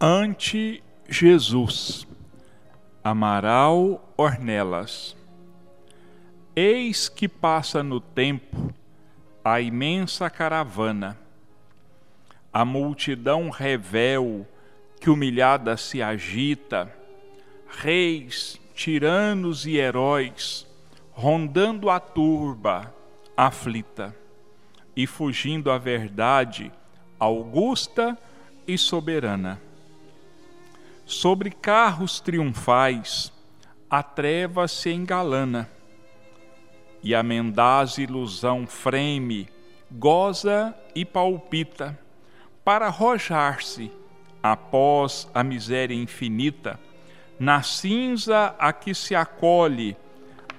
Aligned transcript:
Ante 0.00 0.80
Jesus, 1.08 2.06
Amaral 3.02 4.00
Ornelas. 4.16 5.16
Eis 6.54 7.08
que 7.08 7.26
passa 7.26 7.82
no 7.82 8.00
tempo 8.00 8.72
a 9.44 9.60
imensa 9.60 10.30
caravana, 10.30 11.18
a 12.52 12.64
multidão 12.64 13.50
revel 13.50 14.46
que 15.00 15.10
humilhada 15.10 15.76
se 15.76 16.00
agita, 16.00 16.94
reis, 17.66 18.56
tiranos 18.76 19.66
e 19.66 19.78
heróis, 19.78 20.64
rondando 21.10 21.90
a 21.90 21.98
turba 21.98 22.94
aflita 23.36 24.14
e 24.94 25.08
fugindo 25.08 25.72
à 25.72 25.78
verdade 25.78 26.70
augusta 27.18 28.16
e 28.64 28.78
soberana. 28.78 29.60
Sobre 31.08 31.50
carros 31.50 32.20
triunfais, 32.20 33.32
a 33.88 34.02
treva 34.02 34.68
se 34.68 34.90
engalana, 34.90 35.66
e 37.02 37.14
a 37.14 37.22
mendaz 37.22 37.96
ilusão 37.96 38.66
freme, 38.66 39.48
goza 39.90 40.76
e 40.94 41.06
palpita, 41.06 41.98
para 42.62 42.88
arrojar-se, 42.88 43.90
após 44.42 45.26
a 45.32 45.42
miséria 45.42 45.94
infinita, 45.94 46.78
na 47.40 47.62
cinza 47.62 48.54
a 48.58 48.70
que 48.70 48.94
se 48.94 49.14
acolhe 49.14 49.96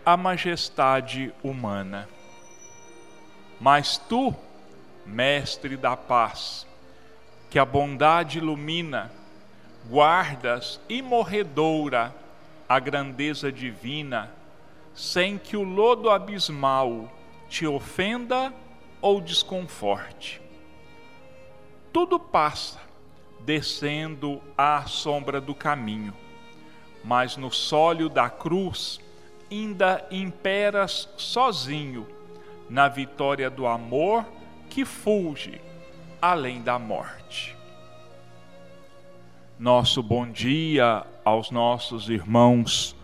a 0.03 0.17
majestade 0.17 1.31
humana. 1.43 2.09
Mas 3.61 3.99
tu, 3.99 4.33
mestre 5.05 5.77
da 5.77 5.95
paz, 5.95 6.65
que 7.51 7.59
a 7.59 7.65
bondade 7.65 8.39
ilumina, 8.39 9.18
guardas 9.89 10.79
imorredoura 10.87 12.15
a 12.67 12.79
grandeza 12.79 13.51
divina, 13.51 14.31
sem 14.93 15.37
que 15.37 15.57
o 15.57 15.63
lodo 15.63 16.09
abismal 16.09 17.11
te 17.49 17.65
ofenda 17.65 18.53
ou 19.01 19.19
desconforte. 19.19 20.39
Tudo 21.91 22.19
passa, 22.19 22.79
descendo 23.39 24.39
à 24.55 24.85
sombra 24.85 25.41
do 25.41 25.55
caminho, 25.55 26.13
mas 27.03 27.35
no 27.35 27.51
sólio 27.51 28.07
da 28.07 28.29
cruz 28.29 28.99
ainda 29.49 30.05
imperas 30.11 31.09
sozinho 31.17 32.07
na 32.69 32.87
vitória 32.87 33.49
do 33.49 33.65
amor 33.65 34.23
que 34.69 34.85
fulge 34.85 35.59
além 36.21 36.61
da 36.61 36.77
morte. 36.77 37.58
Nosso 39.59 40.01
bom 40.01 40.25
dia 40.25 41.05
aos 41.25 41.51
nossos 41.51 42.07
irmãos. 42.07 42.95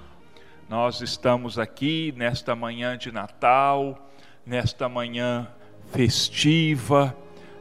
Nós 0.69 1.01
estamos 1.01 1.59
aqui 1.59 2.13
nesta 2.15 2.55
manhã 2.55 2.97
de 2.97 3.11
Natal, 3.11 4.09
nesta 4.45 4.87
manhã 4.87 5.49
festiva 5.91 7.13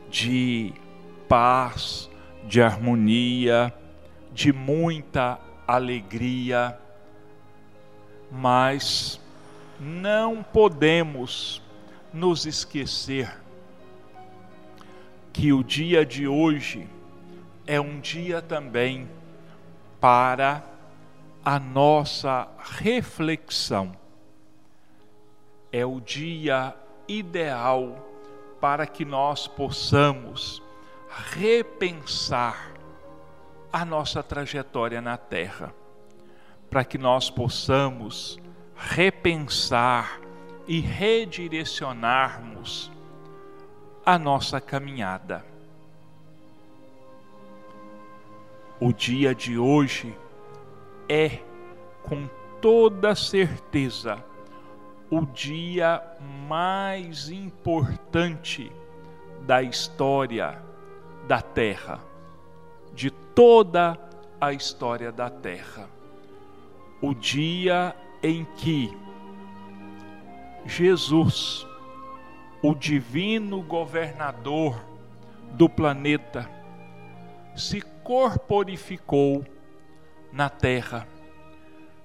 de 0.09 0.73
paz, 1.29 2.09
de 2.45 2.63
harmonia, 2.63 3.75
de 4.33 4.53
muita 4.53 5.41
alegria, 5.67 6.79
mas 8.31 9.21
não 9.81 10.41
podemos 10.41 11.61
nos 12.13 12.47
esquecer 12.47 13.43
que 15.33 15.53
o 15.53 15.65
dia 15.65 16.07
de 16.07 16.29
hoje 16.29 16.94
é 17.67 17.81
um 17.81 17.99
dia 18.01 18.43
também 18.43 19.09
para 20.01 20.63
a 21.45 21.59
nossa 21.59 22.49
reflexão. 22.81 23.93
É 25.73 25.85
o 25.85 26.01
dia 26.01 26.75
ideal 27.09 28.09
para 28.61 28.87
que 28.87 29.05
nós 29.05 29.47
possamos 29.47 30.63
repensar 31.33 32.73
a 33.73 33.85
nossa 33.85 34.23
trajetória 34.23 35.01
na 35.01 35.17
Terra, 35.17 35.75
para 36.71 36.85
que 36.85 36.97
nós 36.97 37.29
possamos 37.29 38.39
repensar 38.77 40.21
e 40.67 40.81
redirecionarmos 40.81 42.91
a 44.05 44.19
nossa 44.19 44.61
caminhada. 44.61 45.54
O 48.85 48.93
dia 48.93 49.35
de 49.35 49.57
hoje 49.57 50.15
é, 51.09 51.39
com 52.03 52.29
toda 52.61 53.15
certeza, 53.15 54.23
o 55.11 55.25
dia 55.25 56.03
mais 56.47 57.31
importante 57.31 58.71
da 59.47 59.63
história 59.63 60.63
da 61.27 61.41
Terra, 61.41 61.99
de 62.93 63.11
toda 63.11 63.99
a 64.39 64.53
história 64.53 65.11
da 65.11 65.31
Terra. 65.31 65.89
O 67.01 67.15
dia 67.15 67.97
em 68.23 68.45
que 68.55 68.95
Jesus 70.67 71.67
o 72.63 72.75
divino 72.75 73.63
governador 73.63 74.79
do 75.53 75.71
planeta, 75.71 76.47
se 77.57 77.94
corporificou 78.05 79.45
na 80.31 80.51
terra, 80.51 81.09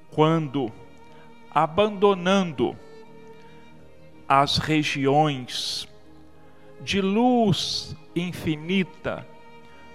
quando, 0.10 0.72
abandonando 1.52 2.76
as 4.28 4.58
regiões 4.58 5.88
de 6.82 7.02
luz 7.02 7.96
infinita, 8.16 9.28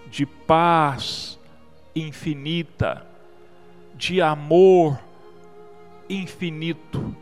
de 0.06 0.26
paz 0.26 1.40
infinita, 1.96 3.06
de 3.94 4.20
amor 4.20 5.00
infinito, 6.08 7.16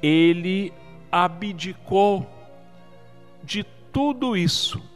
ele 0.00 0.72
abdicou 1.10 2.26
de 3.42 3.64
tudo 3.92 4.36
isso 4.36 4.91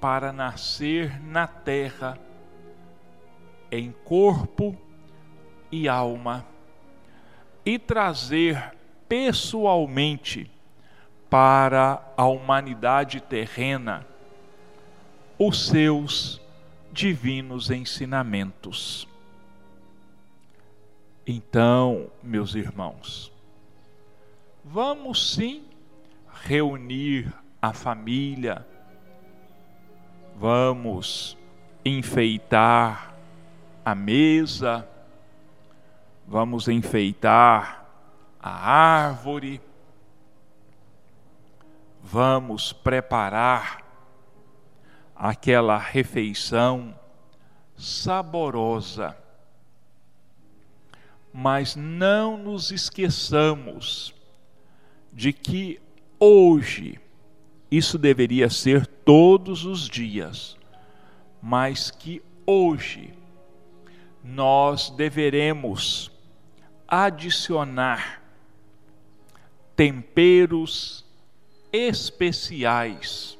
para 0.00 0.32
nascer 0.32 1.20
na 1.22 1.46
terra 1.46 2.18
em 3.70 3.92
corpo 4.04 4.76
e 5.70 5.88
alma 5.88 6.46
e 7.64 7.78
trazer 7.78 8.74
pessoalmente 9.08 10.50
para 11.28 12.02
a 12.16 12.26
humanidade 12.26 13.20
terrena 13.20 14.06
os 15.38 15.66
seus 15.66 16.40
divinos 16.92 17.70
ensinamentos. 17.70 19.08
Então, 21.26 22.10
meus 22.22 22.54
irmãos, 22.54 23.32
Vamos 24.68 25.34
sim 25.34 25.62
reunir 26.42 27.32
a 27.62 27.72
família, 27.72 28.66
vamos 30.38 31.36
enfeitar 31.84 33.14
a 33.84 33.94
mesa, 33.94 34.86
vamos 36.26 36.68
enfeitar 36.68 37.86
a 38.40 38.50
árvore, 38.50 39.60
vamos 42.02 42.72
preparar 42.72 43.82
aquela 45.14 45.78
refeição 45.78 46.94
saborosa. 47.76 49.16
Mas 51.32 51.76
não 51.76 52.36
nos 52.36 52.70
esqueçamos 52.70 54.14
de 55.12 55.32
que 55.32 55.80
hoje, 56.18 57.00
isso 57.70 57.98
deveria 57.98 58.48
ser 58.48 58.86
todos 58.86 59.64
os 59.64 59.88
dias, 59.88 60.56
mas 61.42 61.90
que 61.90 62.22
hoje 62.46 63.12
nós 64.22 64.90
deveremos 64.90 66.10
adicionar 66.86 68.22
temperos 69.74 71.04
especiais 71.72 73.36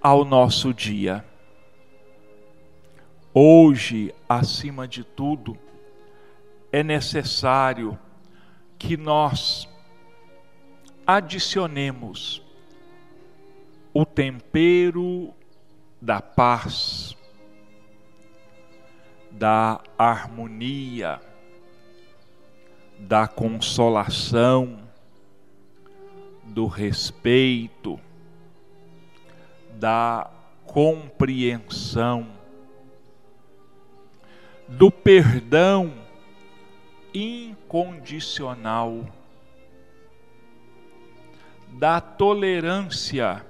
ao 0.00 0.24
nosso 0.24 0.72
dia. 0.72 1.24
Hoje, 3.34 4.14
acima 4.28 4.86
de 4.86 5.04
tudo, 5.04 5.58
é 6.72 6.82
necessário 6.82 7.98
que 8.78 8.96
nós 8.96 9.68
adicionemos 11.10 12.42
o 13.94 14.04
tempero 14.04 15.32
da 15.98 16.20
paz, 16.20 17.16
da 19.30 19.80
harmonia, 19.96 21.18
da 22.98 23.26
consolação, 23.26 24.86
do 26.44 26.66
respeito, 26.66 27.98
da 29.78 30.30
compreensão, 30.66 32.28
do 34.68 34.90
perdão 34.90 35.90
incondicional, 37.14 39.06
da 41.78 42.00
tolerância 42.00 43.46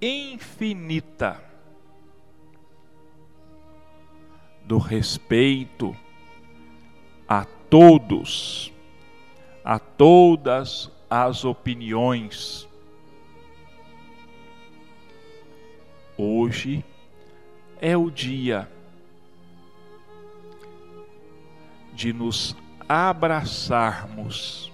infinita, 0.00 1.42
do 4.64 4.78
respeito 4.78 5.96
a 7.28 7.44
todos, 7.44 8.72
a 9.64 9.80
todas 9.80 10.92
as 11.10 11.44
opiniões. 11.44 12.68
Hoje 16.16 16.84
é 17.80 17.96
o 17.96 18.12
dia 18.12 18.70
de 21.92 22.12
nos 22.12 22.54
abraçarmos 22.88 24.71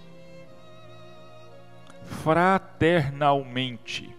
fraternalmente 2.23 4.15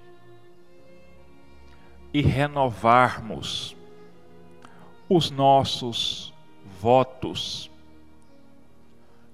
e 2.14 2.22
renovarmos 2.22 3.76
os 5.10 5.32
nossos 5.32 6.34
votos 6.80 7.70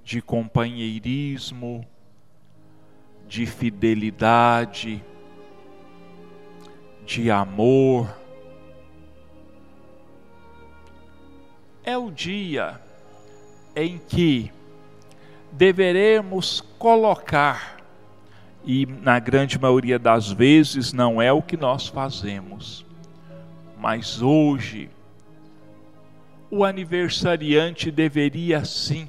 de 0.03 0.21
companheirismo, 0.21 1.85
de 3.27 3.45
fidelidade, 3.45 5.03
de 7.05 7.29
amor. 7.31 8.15
É 11.83 11.97
o 11.97 12.09
dia 12.11 12.81
em 13.75 13.97
que 13.97 14.51
deveremos 15.51 16.61
colocar, 16.77 17.74
e 18.65 18.85
na 18.85 19.19
grande 19.19 19.59
maioria 19.59 19.99
das 19.99 20.31
vezes 20.31 20.91
não 20.91 21.21
é 21.21 21.31
o 21.31 21.41
que 21.41 21.55
nós 21.55 21.87
fazemos, 21.87 22.83
mas 23.77 24.21
hoje, 24.21 24.89
o 26.49 26.63
aniversariante 26.63 27.91
deveria 27.91 28.65
sim 28.65 29.07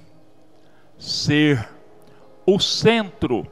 ser 0.99 1.67
o 2.44 2.58
centro 2.61 3.47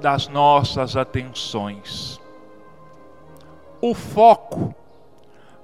das 0.00 0.28
nossas 0.28 0.96
atenções, 0.96 2.20
o 3.80 3.94
foco 3.94 4.74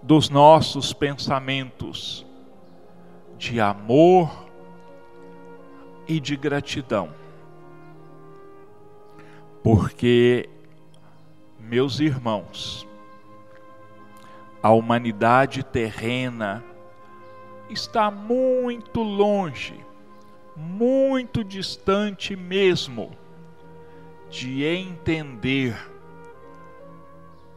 dos 0.03 0.29
nossos 0.29 0.93
pensamentos 0.93 2.27
de 3.39 3.61
amor 3.61 4.47
e 6.09 6.19
de 6.19 6.37
gratidão. 6.37 7.21
Porque, 9.63 10.49
meus 11.59 12.01
irmãos, 12.01 12.87
a 14.63 14.71
humanidade 14.71 15.63
terrena 15.63 16.65
está 17.69 18.11
muito 18.11 19.03
longe, 19.03 19.79
muito 20.57 21.45
distante 21.45 22.35
mesmo 22.35 23.11
de 24.29 24.65
entender 24.65 25.77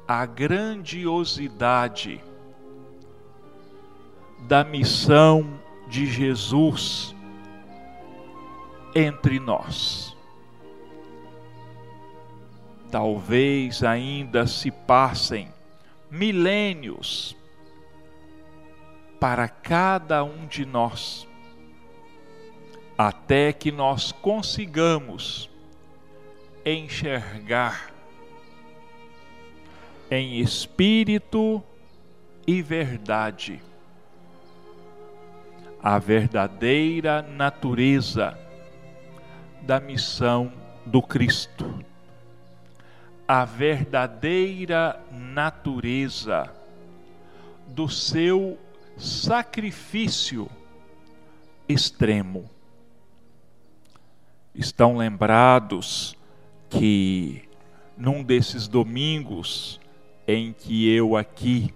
a 0.08 0.26
grandiosidade 0.26 2.22
da 4.48 4.64
missão 4.64 5.60
de 5.88 6.06
Jesus 6.06 7.16
entre 8.96 9.40
nós. 9.40 10.13
Talvez 12.94 13.84
ainda 13.84 14.46
se 14.46 14.70
passem 14.70 15.52
milênios 16.12 17.36
para 19.20 19.50
cada 19.50 20.24
um 20.24 20.46
de 20.46 20.64
nós, 20.64 21.28
até 22.96 23.52
que 23.52 23.72
nós 23.72 24.12
consigamos 24.12 25.50
enxergar 26.64 27.92
em 30.12 30.40
espírito 30.40 31.64
e 32.46 32.62
verdade 32.62 33.60
a 35.82 35.98
verdadeira 35.98 37.24
natureza 37.24 38.38
da 39.64 39.80
missão 39.80 40.54
do 40.86 41.02
Cristo, 41.02 41.84
a 43.36 43.46
verdadeira 43.46 45.04
natureza 45.12 46.54
do 47.68 47.90
seu 47.90 48.60
sacrifício 48.96 50.48
extremo. 51.68 52.48
Estão 54.54 54.96
lembrados 54.96 56.16
que 56.70 57.50
num 57.98 58.22
desses 58.22 58.68
domingos 58.68 59.82
em 60.28 60.54
que 60.54 60.88
eu 60.94 61.18
aqui 61.18 61.74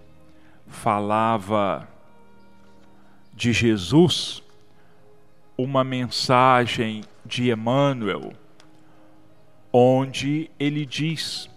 falava 0.68 1.88
de 3.34 3.52
Jesus, 3.52 4.44
uma 5.58 5.84
mensagem 5.84 7.04
de 7.26 7.50
Emmanuel, 7.50 8.32
onde 9.72 10.50
ele 10.60 10.86
diz 10.86 11.50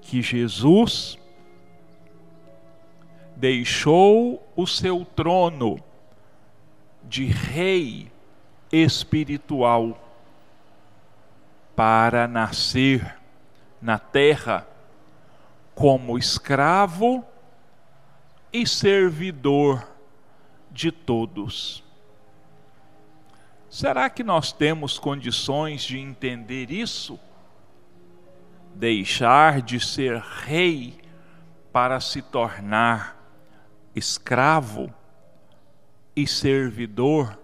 que 0.00 0.22
Jesus 0.22 1.18
deixou 3.36 4.46
o 4.54 4.66
seu 4.66 5.04
trono 5.04 5.78
de 7.02 7.24
rei 7.24 8.10
espiritual 8.70 9.98
para 11.74 12.28
nascer 12.28 13.16
na 13.80 13.98
terra 13.98 14.66
como 15.74 16.16
escravo 16.18 17.24
e 18.52 18.66
servidor 18.66 19.88
de 20.70 20.92
todos. 20.92 21.82
Será 23.72 24.10
que 24.10 24.22
nós 24.22 24.52
temos 24.52 24.98
condições 24.98 25.82
de 25.82 25.98
entender 25.98 26.70
isso? 26.70 27.18
Deixar 28.74 29.62
de 29.62 29.80
ser 29.80 30.18
rei 30.18 31.00
para 31.72 31.98
se 31.98 32.20
tornar 32.20 33.16
escravo 33.96 34.92
e 36.14 36.26
servidor 36.26 37.40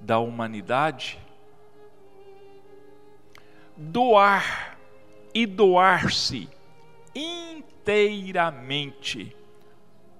da 0.00 0.20
humanidade? 0.20 1.18
doar 3.78 4.76
e 5.32 5.46
doar-se 5.46 6.48
inteiramente, 7.14 9.34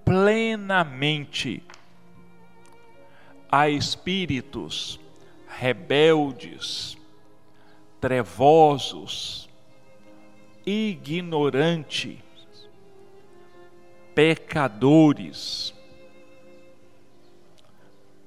plenamente 0.04 1.60
a 3.50 3.68
espíritos 3.68 5.00
rebeldes, 5.48 6.96
trevosos, 8.00 9.48
ignorantes, 10.64 12.18
pecadores, 14.14 15.74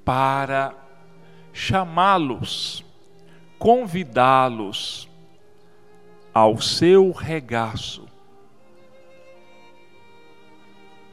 para 0.03 0.73
chamá-los, 1.53 2.83
convidá-los 3.59 5.07
ao 6.33 6.59
seu 6.59 7.11
regaço, 7.11 8.07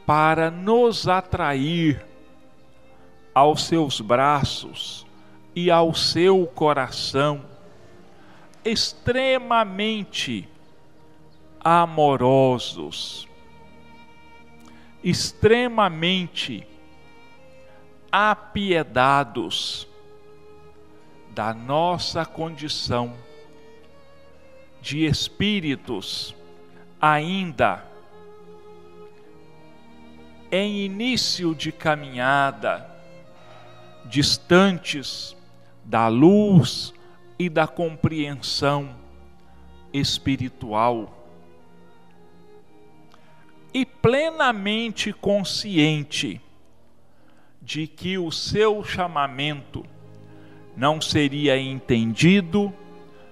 para 0.05 0.49
nos 0.49 1.07
atrair 1.07 2.03
aos 3.33 3.65
seus 3.65 4.01
braços 4.01 5.05
e 5.55 5.69
ao 5.71 5.93
seu 5.93 6.45
coração, 6.47 7.43
extremamente 8.63 10.47
amorosos, 11.59 13.27
extremamente 15.03 16.65
apiedados 18.11 19.87
da 21.31 21.53
nossa 21.53 22.25
condição 22.25 23.13
de 24.81 25.05
espíritos 25.05 26.35
ainda 27.01 27.85
em 30.51 30.79
início 30.79 31.53
de 31.53 31.71
caminhada, 31.71 32.89
distantes 34.05 35.35
da 35.89 36.07
luz 36.07 36.93
e 37.39 37.49
da 37.49 37.65
compreensão 37.65 38.95
espiritual 39.91 41.11
e 43.73 43.87
plenamente 43.87 45.11
consciente 45.11 46.39
de 47.59 47.87
que 47.87 48.19
o 48.19 48.31
seu 48.31 48.83
chamamento 48.83 49.83
não 50.77 51.01
seria 51.01 51.59
entendido, 51.59 52.71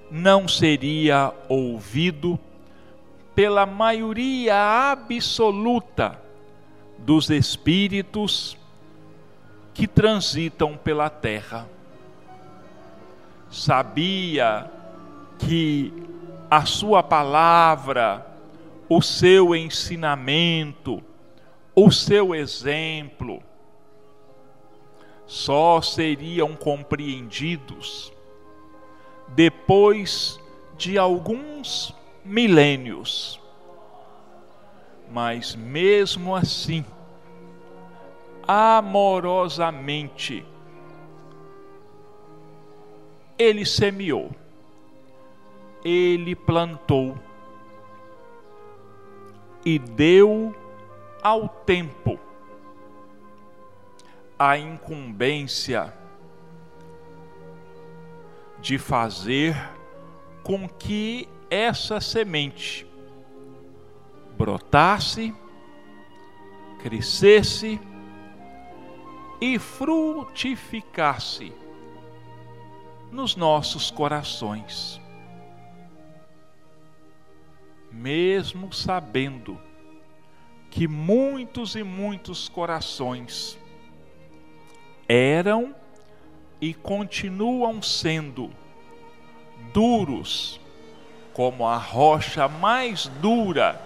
não 0.10 0.48
seria 0.48 1.32
ouvido 1.48 2.40
pela 3.36 3.68
maioria 3.68 4.56
absoluta 4.92 6.20
dos 6.98 7.30
espíritos 7.30 8.58
que 9.76 9.86
transitam 9.86 10.76
pela 10.76 11.08
terra. 11.08 11.77
Sabia 13.58 14.70
que 15.40 15.92
a 16.50 16.64
sua 16.64 17.02
palavra, 17.02 18.24
o 18.88 19.02
seu 19.02 19.56
ensinamento, 19.56 21.02
o 21.76 21.90
seu 21.92 22.36
exemplo, 22.36 23.42
só 25.26 25.82
seriam 25.82 26.56
compreendidos 26.56 28.14
depois 29.30 30.40
de 30.78 31.00
alguns 31.00 31.96
milênios. 32.24 33.42
Mas 35.12 35.56
mesmo 35.56 36.36
assim, 36.36 36.86
amorosamente, 38.48 40.46
ele 43.38 43.66
semeou, 43.66 44.32
ele 45.84 46.36
plantou. 46.36 47.18
E 49.66 49.78
deu 49.78 50.56
ao 51.22 51.50
tempo 51.50 52.18
a 54.40 54.58
incumbência 54.58 55.94
de 58.62 58.78
fazer 58.78 59.56
com 60.42 60.70
que 60.70 61.28
essa 61.50 62.00
semente 62.00 62.88
brotasse, 64.38 65.36
crescesse 66.80 67.78
e 69.42 69.60
frutificasse 69.60 71.52
nos 73.12 73.36
nossos 73.36 73.90
corações. 73.92 75.02
Mesmo 77.92 78.72
sabendo 78.74 79.60
que 80.70 80.88
muitos 80.88 81.76
e 81.76 81.84
muitos 81.84 82.50
corações 82.50 83.58
eram 85.08 85.76
e 86.60 86.74
continuam 86.74 87.82
sendo 87.82 88.52
duros 89.74 90.60
como 91.34 91.68
a 91.68 91.78
rocha 91.78 92.48
mais 92.48 93.08
dura 93.22 93.80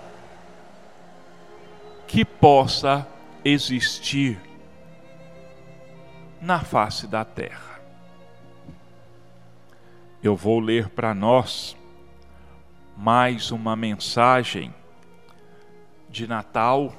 que 2.07 2.25
possa 2.25 3.07
existir 3.43 4.41
na 6.41 6.59
face 6.59 7.07
da 7.07 7.23
terra. 7.23 7.70
Eu 10.23 10.35
vou 10.35 10.59
ler 10.59 10.87
para 10.89 11.15
nós 11.15 11.75
mais 12.95 13.49
uma 13.49 13.75
mensagem 13.75 14.71
de 16.07 16.27
Natal 16.27 16.93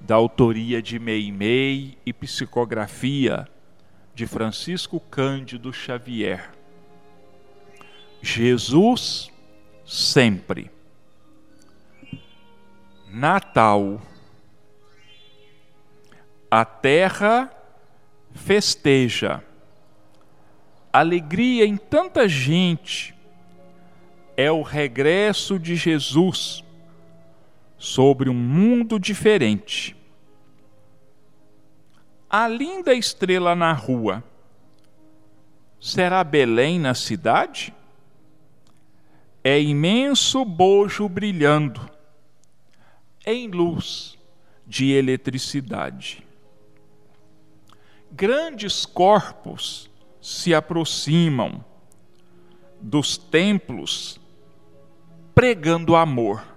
da 0.00 0.14
autoria 0.14 0.80
de 0.80 0.98
Meimei 0.98 1.98
e 2.06 2.10
psicografia 2.10 3.46
de 4.14 4.26
Francisco 4.26 4.98
Cândido 4.98 5.70
Xavier. 5.70 6.50
Jesus 8.22 9.30
sempre. 9.84 10.70
Natal. 13.06 14.00
A 16.50 16.64
terra 16.64 17.52
festeja. 18.32 19.44
Alegria 20.92 21.64
em 21.64 21.76
tanta 21.76 22.28
gente 22.28 23.14
é 24.36 24.52
o 24.52 24.60
regresso 24.60 25.58
de 25.58 25.74
Jesus 25.74 26.62
sobre 27.78 28.28
um 28.28 28.34
mundo 28.34 29.00
diferente. 29.00 29.96
A 32.28 32.46
linda 32.46 32.92
estrela 32.92 33.54
na 33.54 33.72
rua 33.72 34.22
será 35.80 36.22
Belém 36.22 36.78
na 36.78 36.94
cidade? 36.94 37.74
É 39.42 39.58
imenso 39.60 40.44
bojo 40.44 41.08
brilhando 41.08 41.90
em 43.24 43.48
luz 43.48 44.18
de 44.66 44.92
eletricidade. 44.92 46.22
Grandes 48.10 48.84
corpos 48.84 49.90
se 50.22 50.54
aproximam 50.54 51.62
dos 52.80 53.18
templos 53.18 54.18
pregando 55.34 55.94
amor 55.94 56.52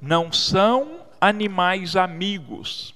não 0.00 0.30
são 0.30 1.06
animais 1.20 1.96
amigos, 1.96 2.94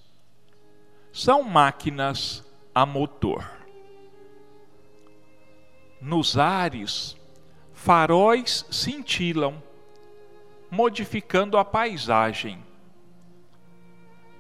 são 1.12 1.42
máquinas 1.42 2.44
a 2.74 2.84
motor. 2.84 3.50
Nos 6.00 6.38
ares, 6.38 7.16
faróis 7.72 8.64
cintilam, 8.70 9.62
modificando 10.70 11.58
a 11.58 11.64
paisagem. 11.64 12.62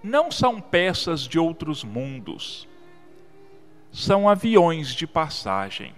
Não 0.02 0.30
são 0.30 0.60
peças 0.60 1.22
de 1.22 1.38
outros 1.38 1.82
mundos, 1.82 2.68
são 3.92 4.28
aviões 4.28 4.94
de 4.94 5.06
passagem. 5.06 5.94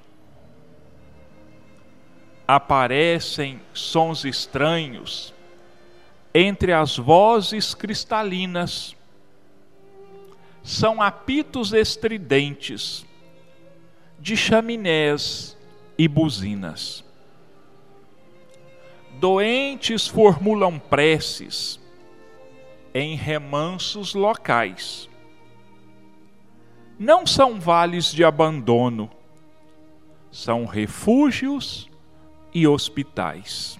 Aparecem 2.47 3.61
sons 3.73 4.25
estranhos 4.25 5.33
entre 6.35 6.73
as 6.73 6.97
vozes 6.97 7.75
cristalinas. 7.75 8.97
São 10.63 11.03
apitos 11.03 11.73
estridentes 11.73 13.05
de 14.19 14.37
chaminés 14.37 15.57
e 15.99 16.07
buzinas. 16.07 17.05
Doentes 19.19 20.07
formulam 20.07 20.79
preces 20.79 21.81
em 22.95 23.17
remansos 23.17 24.15
locais. 24.15 25.09
Não 27.03 27.27
são 27.27 27.59
vales 27.59 28.13
de 28.13 28.23
abandono, 28.23 29.11
são 30.31 30.65
refúgios 30.65 31.91
e 32.55 32.65
hospitais. 32.65 33.77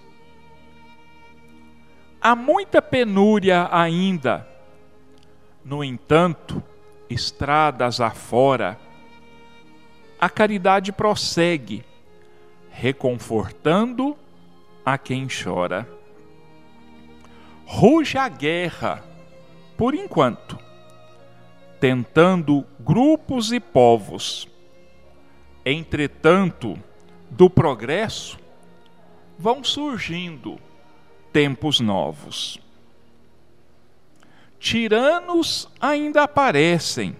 Há 2.21 2.35
muita 2.35 2.81
penúria 2.81 3.69
ainda. 3.71 4.45
No 5.63 5.85
entanto, 5.85 6.61
estradas 7.09 8.01
afora, 8.01 8.77
a 10.19 10.29
caridade 10.29 10.91
prossegue, 10.91 11.85
reconfortando 12.71 14.17
a 14.85 14.97
quem 14.97 15.29
chora. 15.29 15.87
Ruge 17.65 18.17
a 18.17 18.27
guerra, 18.27 19.01
por 19.77 19.93
enquanto, 19.93 20.62
tentando 21.83 22.65
grupos 22.79 23.51
e 23.51 23.59
povos. 23.59 24.47
Entretanto, 25.65 26.79
do 27.29 27.49
progresso 27.49 28.39
vão 29.37 29.61
surgindo 29.65 30.57
tempos 31.33 31.81
novos. 31.81 32.57
Tiranos 34.61 35.67
ainda 35.77 36.23
aparecem, 36.23 37.17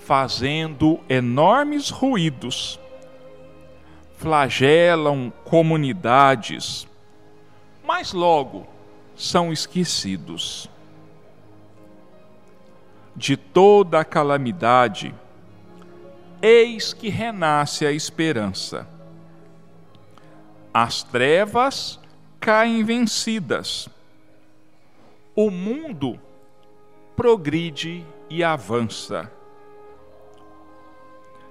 fazendo 0.00 1.00
enormes 1.08 1.88
ruídos, 1.88 2.78
flagelam 4.18 5.32
comunidades, 5.44 6.86
mas 7.82 8.12
logo 8.12 8.66
são 9.16 9.50
esquecidos. 9.50 10.68
De 13.16 13.36
toda 13.36 14.00
a 14.00 14.04
calamidade, 14.04 15.14
eis 16.42 16.92
que 16.92 17.08
renasce 17.08 17.86
a 17.86 17.92
esperança. 17.92 18.86
As 20.72 21.02
trevas 21.02 21.98
caem 22.38 22.84
vencidas. 22.84 23.88
O 25.34 25.50
mundo 25.50 26.20
progride 27.16 28.04
e 28.28 28.44
avança. 28.44 29.32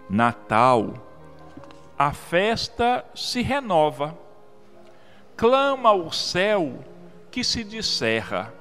Natal, 0.07 0.93
a 1.97 2.13
festa 2.13 3.03
se 3.15 3.41
renova. 3.41 4.15
Clama 5.35 5.91
o 5.93 6.11
céu 6.11 6.79
que 7.31 7.43
se 7.43 7.63
descerra. 7.63 8.53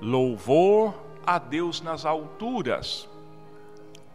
Louvor 0.00 1.05
a 1.26 1.38
Deus 1.38 1.80
nas 1.80 2.06
alturas 2.06 3.08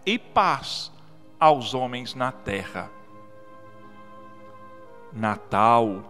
e 0.06 0.18
paz 0.18 0.92
aos 1.40 1.74
homens 1.74 2.16
na 2.16 2.32
terra. 2.32 2.90
Natal, 5.12 6.06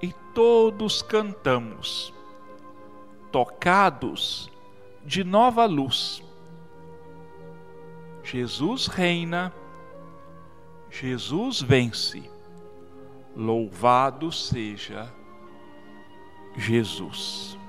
e 0.00 0.14
todos 0.34 1.02
cantamos, 1.02 2.14
tocados 3.30 4.50
de 5.04 5.22
nova 5.22 5.66
luz. 5.66 6.22
Jesus 8.22 8.86
reina, 8.86 9.52
Jesus 10.90 11.60
vence, 11.60 12.22
louvado 13.36 14.32
seja 14.32 15.12
Jesus. 16.56 17.59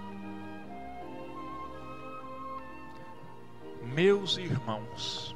Meus 3.93 4.37
irmãos, 4.37 5.35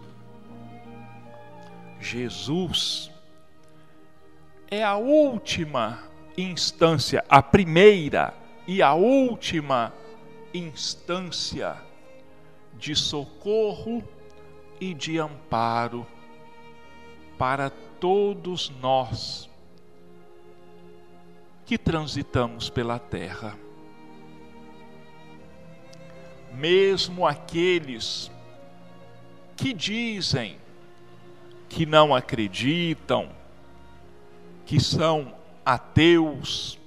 Jesus 1.99 3.11
é 4.71 4.81
a 4.81 4.95
última 4.95 6.03
instância, 6.37 7.25
a 7.27 7.43
primeira 7.43 8.33
e 8.65 8.81
a 8.81 8.93
última 8.93 9.91
instância 10.53 11.75
de 12.77 12.95
socorro 12.95 14.01
e 14.79 14.93
de 14.93 15.19
amparo 15.19 16.07
para 17.37 17.69
todos 17.69 18.69
nós 18.81 19.49
que 21.65 21.77
transitamos 21.77 22.69
pela 22.69 22.99
terra. 22.99 23.57
Mesmo 26.53 27.27
aqueles 27.27 28.31
que 29.55 29.73
dizem 29.73 30.57
que 31.69 31.85
não 31.85 32.13
acreditam, 32.13 33.29
que 34.65 34.79
são 34.79 35.35
ateus, 35.65 36.79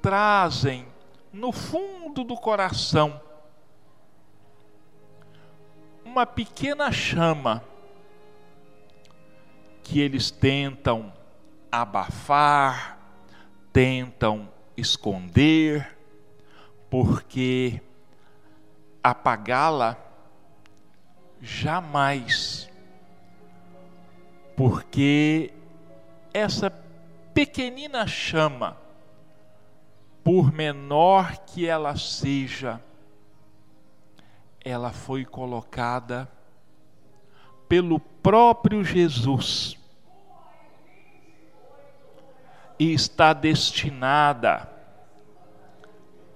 trazem 0.00 0.86
no 1.32 1.52
fundo 1.52 2.24
do 2.24 2.34
coração 2.34 3.20
uma 6.04 6.26
pequena 6.26 6.92
chama 6.92 7.64
que 9.82 9.98
eles 9.98 10.30
tentam 10.30 11.12
abafar, 11.70 12.98
tentam 13.72 14.48
esconder, 14.76 15.96
porque 16.90 17.80
apagá-la 19.02 20.11
jamais, 21.42 22.70
porque 24.56 25.52
essa 26.32 26.70
pequenina 27.34 28.06
chama, 28.06 28.76
por 30.22 30.52
menor 30.52 31.38
que 31.38 31.66
ela 31.66 31.96
seja, 31.96 32.80
ela 34.64 34.92
foi 34.92 35.24
colocada 35.24 36.30
pelo 37.68 37.98
próprio 37.98 38.84
Jesus 38.84 39.76
e 42.78 42.92
está 42.94 43.32
destinada 43.32 44.70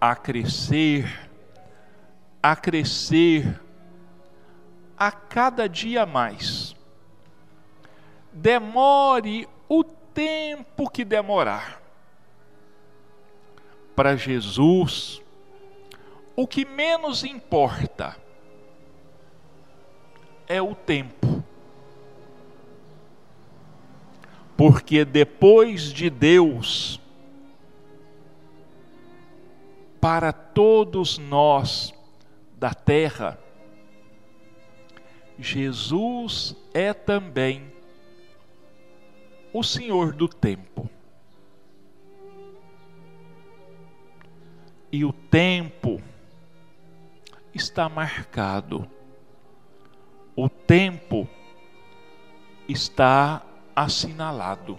a 0.01 0.17
crescer, 0.17 1.31
a 2.43 2.57
crescer 2.57 3.66
a 4.99 5.11
cada 5.11 5.69
dia 5.69 6.07
mais. 6.07 6.75
Demore 8.33 9.49
o 9.69 9.85
tempo 9.85 10.91
que 10.91 11.05
demorar. 11.05 11.83
Para 13.95 14.17
Jesus, 14.17 15.23
o 16.35 16.47
que 16.47 16.65
menos 16.65 17.25
importa 17.25 18.17
é 20.47 20.61
o 20.61 20.75
tempo. 20.75 21.27
porque 24.57 25.05
depois 25.05 25.93
de 25.93 26.09
Deus, 26.09 27.01
para 30.01 30.33
todos 30.33 31.19
nós 31.19 31.93
da 32.57 32.73
terra, 32.73 33.39
Jesus 35.39 36.57
é 36.73 36.93
também 36.93 37.73
o 39.53 39.63
Senhor 39.63 40.13
do 40.13 40.29
tempo. 40.29 40.89
E 44.91 45.05
o 45.05 45.13
tempo 45.13 46.01
está 47.55 47.89
marcado. 47.89 48.89
O 50.35 50.49
tempo 50.49 51.29
está 52.69 53.43
assinalado. 53.75 54.79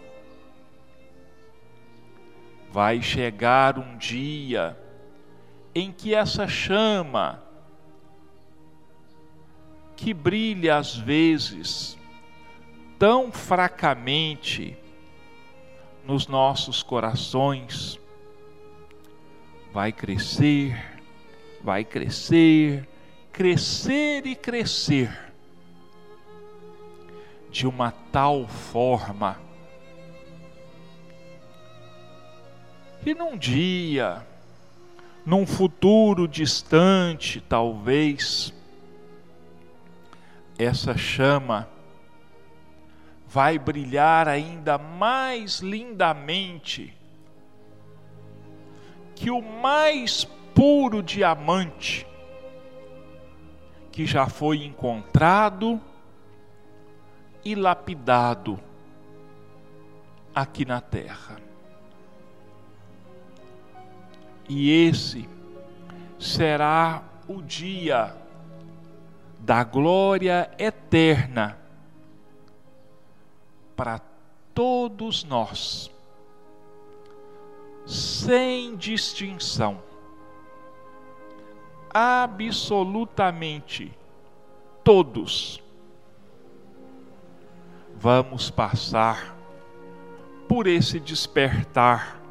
Vai 2.71 3.01
chegar 3.01 3.77
um 3.77 3.97
dia 3.97 4.77
em 5.73 5.91
que 5.91 6.13
essa 6.13 6.47
chama, 6.47 7.43
que 9.97 10.13
brilha 10.13 10.77
às 10.77 10.95
vezes 10.95 11.97
tão 12.97 13.31
fracamente 13.31 14.77
nos 16.05 16.27
nossos 16.27 16.81
corações, 16.81 17.99
vai 19.73 19.91
crescer, 19.91 21.01
vai 21.61 21.83
crescer, 21.83 22.87
crescer 23.33 24.25
e 24.25 24.35
crescer 24.35 25.33
de 27.51 27.67
uma 27.67 27.91
tal 27.91 28.47
forma 28.47 29.47
que 33.07 33.13
num 33.13 33.37
dia, 33.37 34.25
num 35.25 35.45
futuro 35.45 36.27
distante, 36.27 37.39
talvez, 37.39 38.53
essa 40.57 40.97
chama 40.97 41.67
vai 43.27 43.59
brilhar 43.59 44.27
ainda 44.27 44.77
mais 44.77 45.59
lindamente 45.59 46.93
que 49.15 49.29
o 49.29 49.41
mais 49.41 50.23
puro 50.55 51.03
diamante 51.03 52.07
que 53.91 54.05
já 54.05 54.27
foi 54.27 54.63
encontrado 54.63 55.81
e 57.43 57.55
lapidado 57.55 58.59
aqui 60.33 60.65
na 60.65 60.79
terra. 60.79 61.37
E 64.47 64.69
esse 64.87 65.27
será 66.19 67.03
o 67.27 67.41
dia 67.41 68.15
da 69.47 69.63
glória 69.63 70.51
eterna 70.59 71.57
para 73.77 74.01
todos 74.53 75.23
nós. 75.23 75.89
sem 77.85 78.75
distinção. 78.75 79.81
Absolutamente 81.89 83.97
todos 84.83 85.63
vamos 87.95 88.49
passar 88.49 89.33
por 90.49 90.67
esse 90.67 90.99
despertar 90.99 92.21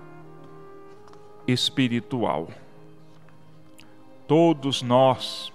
espiritual. 1.49 2.49
Todos 4.27 4.83
nós 4.83 5.51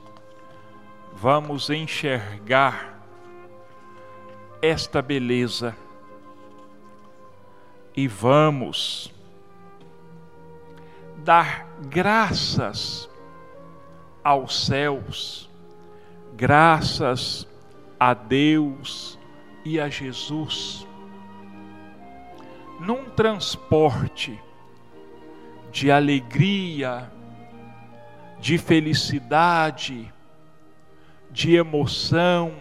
vamos 1.22 1.70
enxergar 1.70 3.00
esta 4.60 5.04
beleza 5.04 5.78
e 7.96 8.08
vamos 8.08 9.14
dar 11.18 11.68
graças 11.92 13.08
aos 14.24 14.66
céus, 14.66 15.48
graças 16.34 17.48
a 18.00 18.16
Deus 18.16 19.20
e 19.64 19.80
a 19.80 19.90
Jesus, 19.90 20.88
num 22.80 23.12
transporte 23.12 24.42
de 25.72 25.92
alegria, 25.92 27.12
de 28.40 28.58
felicidade, 28.58 30.12
de 31.32 31.56
emoção, 31.56 32.54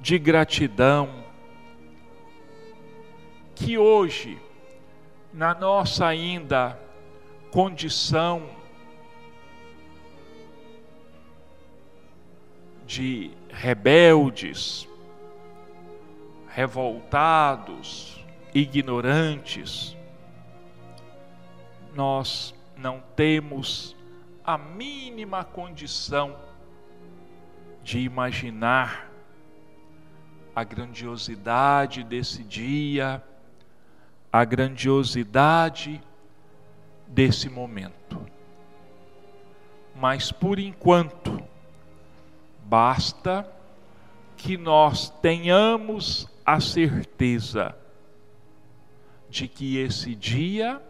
de 0.00 0.18
gratidão, 0.18 1.24
que 3.54 3.78
hoje, 3.78 4.38
na 5.32 5.54
nossa 5.54 6.06
ainda 6.06 6.78
condição 7.50 8.42
de 12.84 13.30
rebeldes, 13.48 14.88
revoltados, 16.48 18.22
ignorantes, 18.52 19.96
nós 21.94 22.54
não 22.76 23.00
temos 23.14 23.96
a 24.44 24.58
mínima 24.58 25.44
condição 25.44 26.36
de 27.82 27.98
imaginar 27.98 29.10
a 30.54 30.62
grandiosidade 30.64 32.04
desse 32.04 32.44
dia, 32.44 33.22
a 34.32 34.44
grandiosidade 34.44 36.00
desse 37.06 37.48
momento. 37.48 38.24
Mas 39.94 40.30
por 40.30 40.58
enquanto, 40.58 41.42
basta 42.64 43.50
que 44.36 44.56
nós 44.56 45.10
tenhamos 45.20 46.28
a 46.44 46.60
certeza 46.60 47.76
de 49.28 49.48
que 49.48 49.78
esse 49.78 50.14
dia 50.14 50.82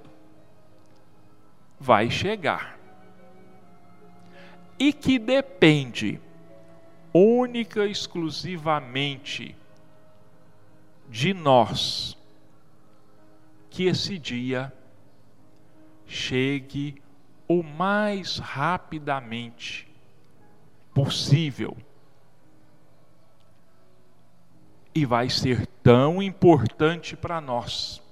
vai 1.78 2.10
chegar 2.10 2.78
e 4.78 4.92
que 4.92 5.18
depende 5.18 6.20
única 7.12 7.86
e 7.86 7.90
exclusivamente 7.90 9.54
de 11.08 11.34
nós 11.34 12.16
que 13.68 13.84
esse 13.84 14.18
dia 14.18 14.72
chegue 16.06 17.02
o 17.48 17.62
mais 17.62 18.38
rapidamente 18.38 19.88
possível. 20.94 21.76
E 24.94 25.06
vai 25.06 25.30
ser 25.30 25.66
tão 25.82 26.22
importante 26.22 27.16
para 27.16 27.40
nós. 27.40 28.02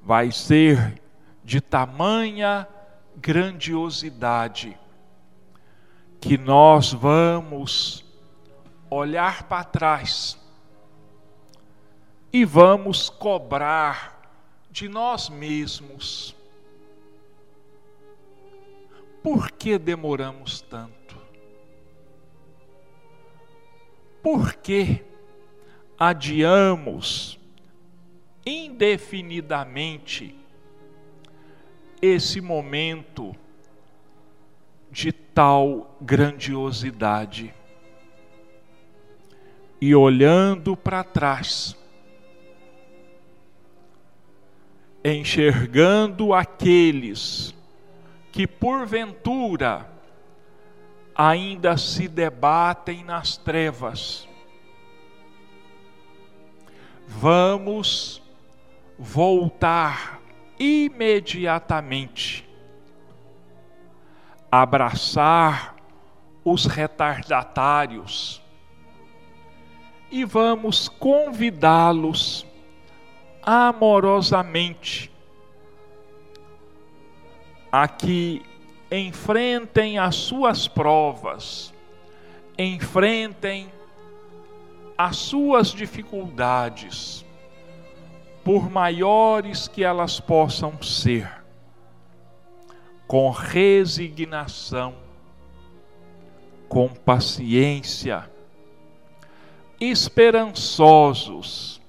Vai 0.00 0.30
ser 0.30 1.00
de 1.44 1.60
tamanha 1.60 2.68
grandiosidade 3.16 4.78
que 6.24 6.38
nós 6.38 6.90
vamos 6.90 8.02
olhar 8.88 9.42
para 9.44 9.62
trás 9.62 10.38
e 12.32 12.46
vamos 12.46 13.10
cobrar 13.10 14.40
de 14.70 14.88
nós 14.88 15.28
mesmos. 15.28 16.34
Por 19.22 19.50
que 19.50 19.78
demoramos 19.78 20.62
tanto? 20.62 21.14
Por 24.22 24.54
que 24.54 25.04
adiamos 25.98 27.38
indefinidamente 28.46 30.34
esse 32.00 32.40
momento 32.40 33.36
de 34.90 35.12
tal 35.34 35.96
grandiosidade? 36.00 37.52
E 39.80 39.94
olhando 39.94 40.76
para 40.76 41.02
trás, 41.04 41.76
enxergando 45.04 46.32
aqueles 46.32 47.54
que 48.32 48.46
porventura 48.46 49.86
ainda 51.14 51.76
se 51.76 52.08
debatem 52.08 53.04
nas 53.04 53.36
trevas. 53.36 54.26
Vamos 57.06 58.22
voltar 58.98 60.20
imediatamente, 60.58 62.48
abraçar 64.62 65.74
os 66.44 66.66
retardatários. 66.66 68.40
E 70.10 70.24
vamos 70.24 70.88
convidá-los 70.88 72.46
amorosamente 73.42 75.10
a 77.72 77.88
que 77.88 78.42
enfrentem 78.90 79.98
as 79.98 80.14
suas 80.14 80.68
provas, 80.68 81.74
enfrentem 82.56 83.72
as 84.96 85.16
suas 85.16 85.72
dificuldades, 85.72 87.24
por 88.44 88.70
maiores 88.70 89.66
que 89.66 89.82
elas 89.82 90.20
possam 90.20 90.80
ser, 90.80 91.43
com 93.06 93.30
resignação, 93.30 94.94
com 96.68 96.88
paciência, 96.88 98.28
esperançosos 99.80 101.80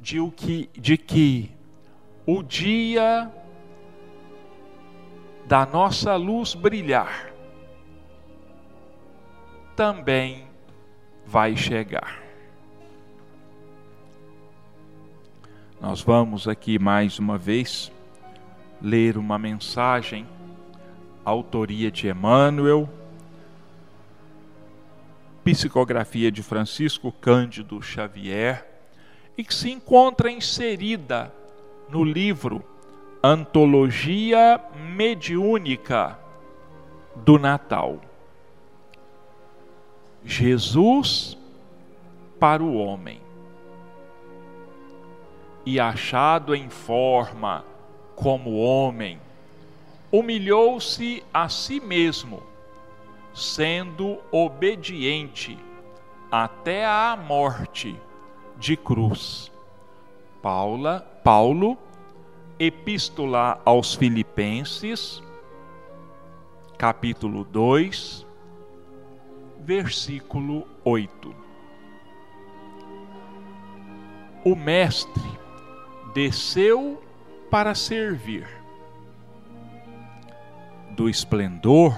de, 0.00 0.20
o 0.20 0.30
que, 0.30 0.70
de 0.74 0.96
que 0.96 1.50
o 2.26 2.42
dia 2.42 3.30
da 5.46 5.66
nossa 5.66 6.16
luz 6.16 6.54
brilhar 6.54 7.32
também 9.74 10.46
vai 11.26 11.56
chegar. 11.56 12.22
Nós 15.80 16.00
vamos 16.00 16.46
aqui 16.46 16.78
mais 16.78 17.18
uma 17.18 17.36
vez 17.36 17.90
ler 18.82 19.16
uma 19.16 19.38
mensagem, 19.38 20.26
autoria 21.24 21.90
de 21.90 22.08
Emmanuel, 22.08 22.88
psicografia 25.44 26.30
de 26.32 26.42
Francisco 26.42 27.12
Cândido 27.12 27.80
Xavier 27.80 28.68
e 29.36 29.44
que 29.44 29.54
se 29.54 29.70
encontra 29.70 30.30
inserida 30.30 31.32
no 31.88 32.02
livro 32.02 32.64
Antologia 33.22 34.60
Mediúnica 34.94 36.18
do 37.14 37.38
Natal. 37.38 38.00
Jesus 40.24 41.36
para 42.38 42.62
o 42.62 42.74
homem. 42.76 43.20
E 45.64 45.78
achado 45.78 46.56
em 46.56 46.68
forma 46.68 47.64
como 48.22 48.60
homem, 48.60 49.18
humilhou-se 50.12 51.24
a 51.34 51.48
si 51.48 51.80
mesmo, 51.80 52.40
sendo 53.34 54.18
obediente 54.30 55.58
até 56.30 56.86
à 56.86 57.16
morte 57.16 57.96
de 58.56 58.76
cruz, 58.76 59.50
Paula, 60.40 61.00
Paulo, 61.24 61.76
Epístola 62.60 63.60
aos 63.64 63.94
Filipenses, 63.96 65.20
capítulo 66.78 67.42
2, 67.42 68.24
versículo 69.58 70.64
8. 70.84 71.34
O 74.44 74.54
Mestre 74.54 75.22
desceu 76.14 77.02
para 77.52 77.74
servir, 77.74 78.48
do 80.92 81.06
esplendor 81.06 81.94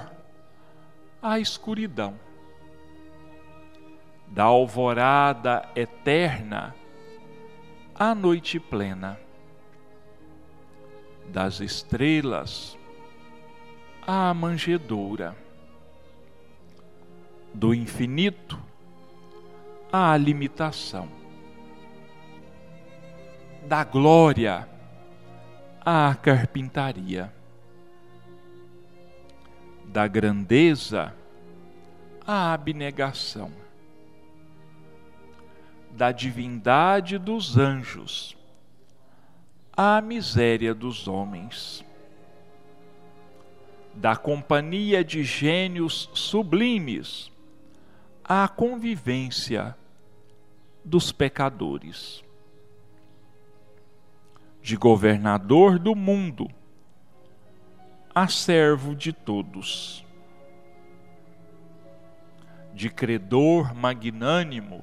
à 1.23 1.39
escuridão, 1.39 2.19
da 4.27 4.43
alvorada 4.43 5.69
eterna 5.77 6.75
à 7.95 8.17
noite 8.17 8.59
plena, 8.59 9.17
das 11.29 11.61
estrelas 11.61 12.77
à 14.05 14.35
manjedoura, 14.35 15.37
do 17.55 17.73
infinito 17.73 18.61
à 19.93 20.17
limitação, 20.17 21.09
da 23.69 23.85
glória 23.85 24.74
à 25.85 26.15
carpintaria, 26.15 27.31
da 29.85 30.09
grandeza 30.09 31.15
à 32.27 32.55
abnegação, 32.55 33.53
da 35.91 36.11
divindade 36.11 37.19
dos 37.19 37.59
anjos 37.59 38.35
à 39.77 40.01
miséria 40.01 40.73
dos 40.73 41.07
homens, 41.07 41.85
da 43.93 44.17
companhia 44.17 45.05
de 45.05 45.23
gênios 45.23 46.09
sublimes 46.15 47.31
à 48.25 48.49
convivência 48.49 49.77
dos 50.83 51.13
pecadores, 51.13 52.24
de 54.65 54.79
governador 54.79 55.79
do 55.79 55.95
mundo 55.95 56.49
a 58.15 58.27
servo 58.29 58.95
de 58.95 59.13
todos, 59.13 60.03
de 62.73 62.89
credor 62.89 63.75
magnânimo 63.75 64.83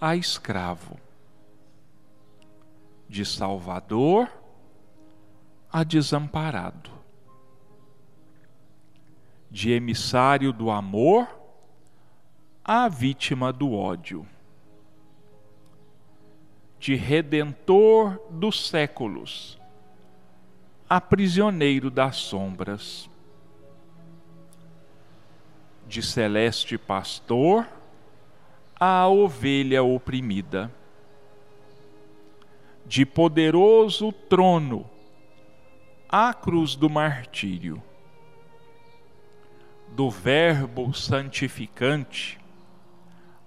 a 0.00 0.16
escravo, 0.16 0.98
de 3.08 3.24
salvador 3.24 4.28
a 5.72 5.84
desamparado, 5.84 6.90
de 9.48 9.70
emissário 9.70 10.52
do 10.52 10.72
amor 10.72 11.28
a 12.64 12.88
vítima 12.88 13.52
do 13.52 13.72
ódio, 13.72 14.26
de 16.80 16.94
redentor 16.94 18.18
dos 18.30 18.68
séculos, 18.68 19.60
a 20.88 20.98
prisioneiro 20.98 21.90
das 21.90 22.16
sombras, 22.16 23.08
de 25.86 26.02
celeste 26.02 26.78
pastor 26.78 27.68
a 28.78 29.06
ovelha 29.06 29.82
oprimida, 29.82 30.72
de 32.86 33.04
poderoso 33.04 34.10
trono 34.10 34.88
à 36.08 36.32
cruz 36.32 36.74
do 36.74 36.88
martírio, 36.88 37.82
do 39.88 40.08
Verbo 40.08 40.94
santificante 40.94 42.40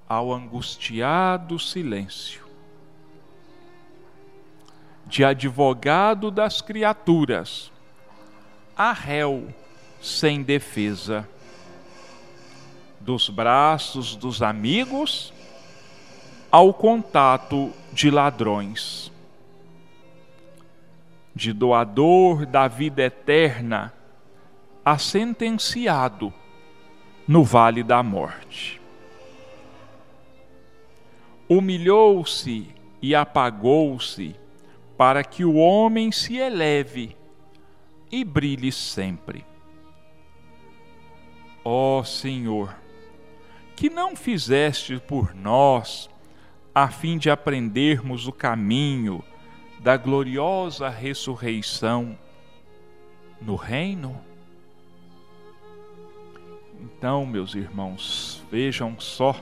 ao 0.08 0.32
angustiado 0.32 1.58
silêncio, 1.58 2.43
de 5.06 5.24
advogado 5.24 6.32
das 6.32 6.62
criaturas, 6.62 7.72
a 8.76 8.92
réu 8.92 9.48
sem 10.02 10.42
defesa, 10.42 11.28
dos 13.00 13.30
braços 13.30 14.16
dos 14.16 14.42
amigos 14.42 15.34
ao 16.52 16.74
contato 16.74 17.72
de 17.92 18.10
ladrões, 18.10 19.12
de 21.36 21.52
doador 21.52 22.46
da 22.46 22.68
vida 22.68 23.02
eterna 23.02 23.94
a 24.86 24.98
sentenciado 24.98 26.34
no 27.28 27.44
vale 27.44 27.84
da 27.84 28.04
morte. 28.04 28.82
Humilhou-se 31.48 32.68
e 33.02 33.16
apagou-se 33.16 34.36
para 35.04 35.22
que 35.22 35.44
o 35.44 35.56
homem 35.56 36.14
se 36.14 36.38
eleve 36.38 37.18
e 38.10 38.24
brilhe 38.24 38.72
sempre. 38.72 39.46
Ó 41.62 42.00
oh, 42.00 42.04
Senhor, 42.06 42.74
que 43.76 43.90
não 43.90 44.16
fizeste 44.16 45.02
por 45.06 45.36
nós 45.36 46.10
a 46.74 46.88
fim 46.88 47.18
de 47.18 47.30
aprendermos 47.30 48.30
o 48.30 48.32
caminho 48.32 49.22
da 49.82 49.98
gloriosa 49.98 50.88
ressurreição 50.88 52.18
no 53.42 53.58
reino? 53.58 54.24
Então, 56.80 57.26
meus 57.26 57.56
irmãos, 57.56 58.42
vejam 58.50 58.98
só 59.02 59.36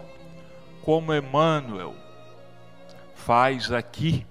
como 0.82 1.14
Emmanuel 1.14 1.94
faz 3.14 3.72
aqui 3.72 4.26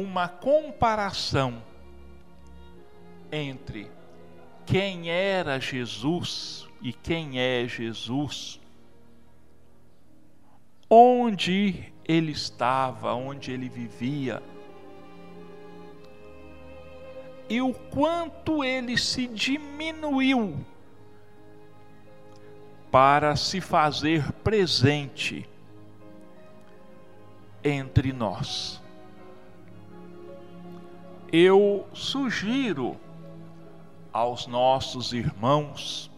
uma 0.00 0.28
comparação 0.28 1.62
entre 3.30 3.90
quem 4.64 5.10
era 5.10 5.60
Jesus 5.60 6.66
e 6.80 6.92
quem 6.92 7.38
é 7.38 7.66
Jesus, 7.68 8.58
onde 10.88 11.92
ele 12.04 12.32
estava, 12.32 13.14
onde 13.14 13.52
ele 13.52 13.68
vivia, 13.68 14.42
e 17.48 17.60
o 17.60 17.74
quanto 17.74 18.64
ele 18.64 18.96
se 18.96 19.26
diminuiu 19.26 20.64
para 22.90 23.36
se 23.36 23.60
fazer 23.60 24.32
presente 24.44 25.48
entre 27.62 28.12
nós. 28.12 28.80
Eu 31.32 31.86
sugiro 31.92 32.96
aos 34.12 34.46
nossos 34.46 35.12
irmãos, 35.12 36.10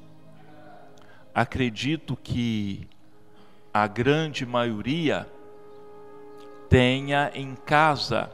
acredito 1.35 2.16
que 2.16 2.88
a 3.72 3.87
grande 3.87 4.46
maioria 4.46 5.29
tenha 6.68 7.31
em 7.35 7.55
casa 7.55 8.31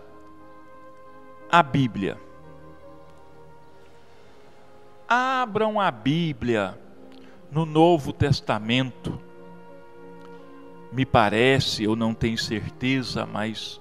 a 1.51 1.62
Bíblia. 1.62 2.17
Abram 5.09 5.81
a 5.81 5.91
Bíblia 5.91 6.79
no 7.51 7.64
Novo 7.64 8.12
Testamento 8.12 9.21
me 10.93 11.05
parece, 11.05 11.85
eu 11.85 11.95
não 11.95 12.14
tenho 12.14 12.38
certeza, 12.38 13.27
mas 13.27 13.81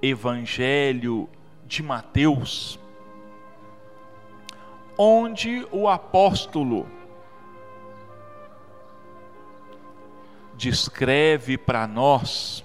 Evangelho 0.00 1.28
de 1.70 1.84
Mateus, 1.84 2.80
onde 4.98 5.64
o 5.70 5.88
apóstolo 5.88 6.84
descreve 10.54 11.56
para 11.56 11.86
nós 11.86 12.64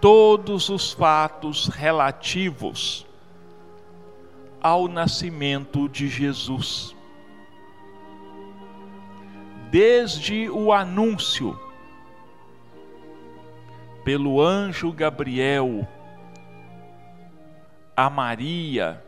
todos 0.00 0.70
os 0.70 0.94
fatos 0.94 1.68
relativos 1.68 3.06
ao 4.62 4.88
nascimento 4.88 5.90
de 5.90 6.08
Jesus. 6.08 6.96
Desde 9.70 10.48
o 10.48 10.72
anúncio 10.72 11.60
pelo 14.04 14.40
anjo 14.40 14.92
Gabriel 14.92 15.86
a 17.96 18.08
Maria 18.10 19.02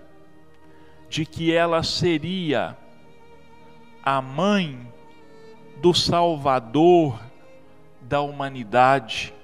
de 1.08 1.24
que 1.24 1.52
ela 1.52 1.82
seria 1.82 2.76
a 4.02 4.20
mãe 4.20 4.92
do 5.80 5.94
Salvador 5.94 7.18
da 8.00 8.20
humanidade, 8.20 9.34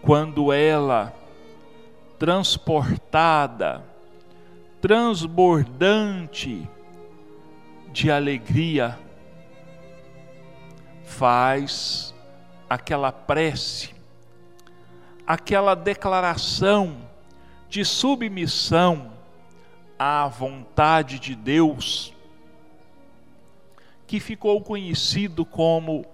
quando 0.00 0.52
ela, 0.52 1.14
transportada, 2.18 3.84
transbordante 4.80 6.68
de 7.92 8.10
alegria, 8.10 8.98
faz 11.04 12.11
aquela 12.72 13.12
prece, 13.12 13.94
aquela 15.26 15.74
declaração 15.74 17.06
de 17.68 17.84
submissão 17.84 19.12
à 19.98 20.26
vontade 20.26 21.18
de 21.18 21.34
Deus, 21.34 22.14
que 24.06 24.18
ficou 24.18 24.62
conhecido 24.62 25.44
como 25.44 26.06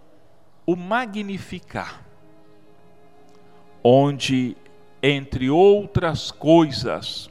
o 0.66 0.74
Magnificar, 0.74 2.04
onde, 3.82 4.56
entre 5.00 5.48
outras 5.48 6.32
coisas, 6.32 7.30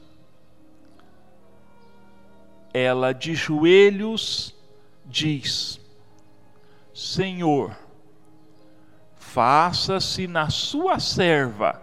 ela 2.72 3.12
de 3.12 3.34
joelhos 3.34 4.54
diz: 5.04 5.78
Senhor, 6.94 7.76
faça-se 9.32 10.26
na 10.26 10.48
sua 10.48 10.98
serva 10.98 11.82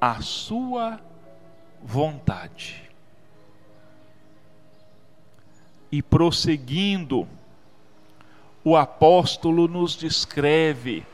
a 0.00 0.20
sua 0.20 1.00
vontade. 1.82 2.88
E 5.90 6.02
prosseguindo, 6.02 7.26
o 8.62 8.76
apóstolo 8.76 9.66
nos 9.66 9.96
descreve 9.96 11.04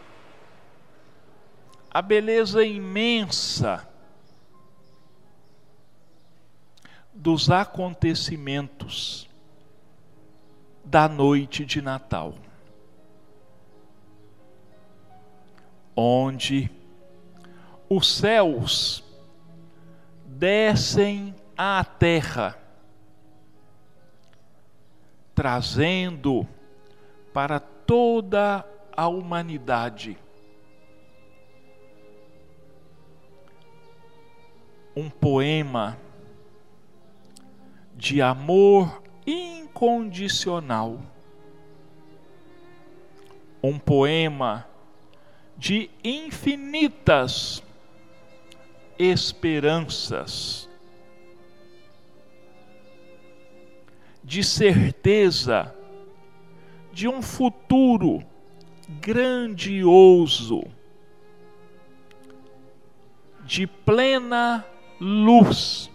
a 1.91 2.03
beleza 2.03 2.65
imensa 2.65 3.89
dos 7.15 7.49
acontecimentos 7.49 9.29
da 10.85 11.09
noite 11.09 11.65
de 11.65 11.81
Natal, 11.81 12.35
onde 15.97 16.71
os 17.89 18.17
céus 18.17 19.05
descem 20.27 21.35
à 21.57 21.85
terra, 21.85 22.59
trazendo 25.35 26.47
para 27.33 27.61
toda 27.61 28.65
a 28.97 29.09
humanidade 29.09 30.19
um 34.97 35.11
poema 35.11 35.99
de 37.97 38.23
amor 38.23 39.03
incondicional. 39.27 41.01
Um 43.63 43.79
poema 43.79 44.67
de 45.57 45.91
infinitas 46.03 47.63
esperanças, 48.99 50.69
de 54.23 54.43
certeza 54.43 55.75
de 56.93 57.09
um 57.09 57.21
futuro 57.21 58.25
grandioso, 59.01 60.63
de 63.45 63.67
plena 63.67 64.65
luz 65.01 65.91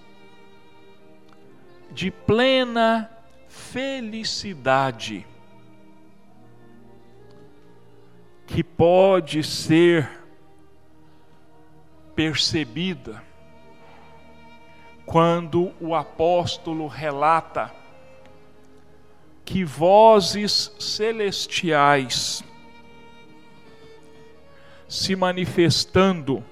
de 2.00 2.12
plena 2.12 3.12
felicidade, 3.48 5.26
que 8.50 8.64
pode 8.64 9.44
ser 9.44 10.10
percebida 12.16 13.24
quando 15.06 15.72
o 15.80 15.94
apóstolo 15.94 16.88
relata 16.88 17.72
que 19.46 19.64
vozes 19.64 20.76
celestiais 20.80 22.44
se 24.88 25.16
manifestando 25.16 26.44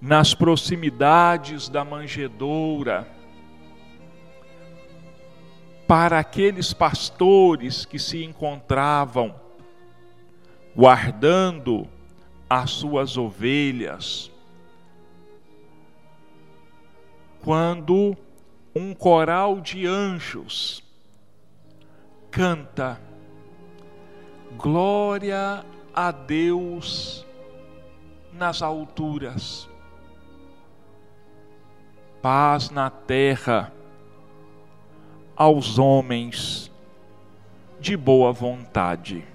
nas 0.00 0.34
proximidades 0.34 1.68
da 1.68 1.84
manjedoura, 1.84 3.08
para 5.86 6.18
aqueles 6.18 6.72
pastores 6.72 7.84
que 7.84 7.98
se 7.98 8.24
encontravam 8.24 9.43
guardando 10.76 11.88
as 12.48 12.70
suas 12.70 13.16
ovelhas. 13.16 14.30
Quando 17.42 18.16
um 18.74 18.94
coral 18.94 19.60
de 19.60 19.86
anjos 19.86 20.82
canta 22.30 23.00
Glória 24.56 25.64
a 25.92 26.12
Deus 26.12 27.26
nas 28.32 28.62
alturas, 28.62 29.68
paz 32.22 32.70
na 32.70 32.88
terra 32.88 33.72
aos 35.36 35.76
homens 35.78 36.70
de 37.80 37.96
boa 37.96 38.32
vontade. 38.32 39.33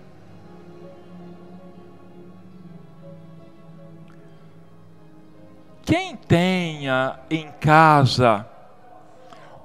Quem 5.90 6.16
tenha 6.16 7.20
em 7.32 7.52
casa 7.60 8.48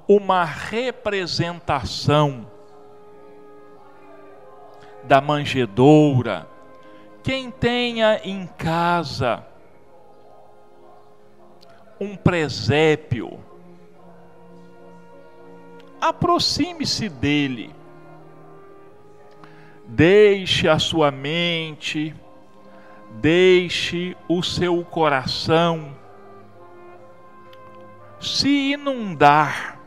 uma 0.07 0.43
representação 0.43 2.47
da 5.03 5.21
manjedoura, 5.21 6.47
quem 7.21 7.51
tenha 7.51 8.19
em 8.23 8.47
casa 8.47 9.45
um 12.01 12.15
presépio, 12.15 13.39
aproxime-se 16.01 17.07
dele. 17.07 17.71
Deixe 19.85 20.67
a 20.67 20.79
sua 20.79 21.11
mente, 21.11 22.15
deixe 23.11 24.17
o 24.27 24.41
seu 24.41 24.83
coração 24.83 26.03
se 28.19 28.73
inundar 28.73 29.79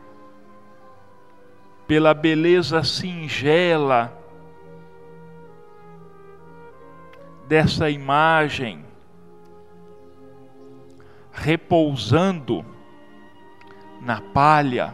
pela 1.87 2.13
beleza 2.13 2.83
singela 2.83 4.13
dessa 7.47 7.89
imagem 7.89 8.85
repousando 11.31 12.63
na 14.01 14.21
palha 14.21 14.93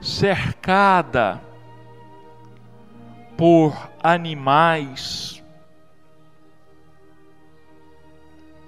cercada 0.00 1.40
por 3.38 3.74
animais, 4.02 5.42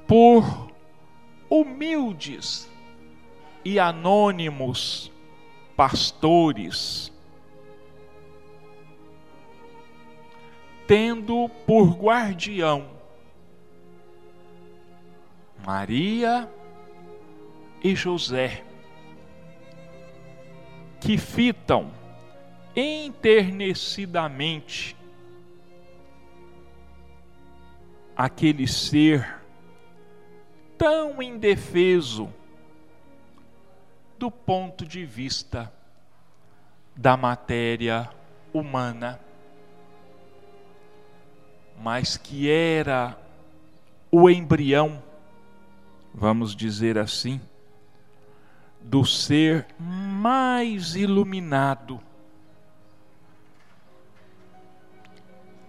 por 0.06 0.65
humildes 1.48 2.68
e 3.64 3.78
anônimos 3.78 5.12
pastores, 5.76 7.12
tendo 10.86 11.48
por 11.66 11.96
guardião 11.96 12.90
Maria 15.64 16.50
e 17.82 17.94
José 17.94 18.62
que 21.00 21.16
fitam 21.18 21.90
enternecidamente 22.74 24.96
aquele 28.16 28.66
ser 28.66 29.35
tão 30.76 31.22
indefeso 31.22 32.32
do 34.18 34.30
ponto 34.30 34.86
de 34.86 35.04
vista 35.04 35.72
da 36.94 37.16
matéria 37.16 38.10
humana. 38.52 39.20
mas 41.78 42.16
que 42.16 42.50
era 42.50 43.18
o 44.10 44.30
embrião, 44.30 45.02
vamos 46.14 46.56
dizer 46.56 46.96
assim, 46.96 47.38
do 48.80 49.04
ser 49.04 49.66
mais 49.78 50.96
iluminado 50.96 52.00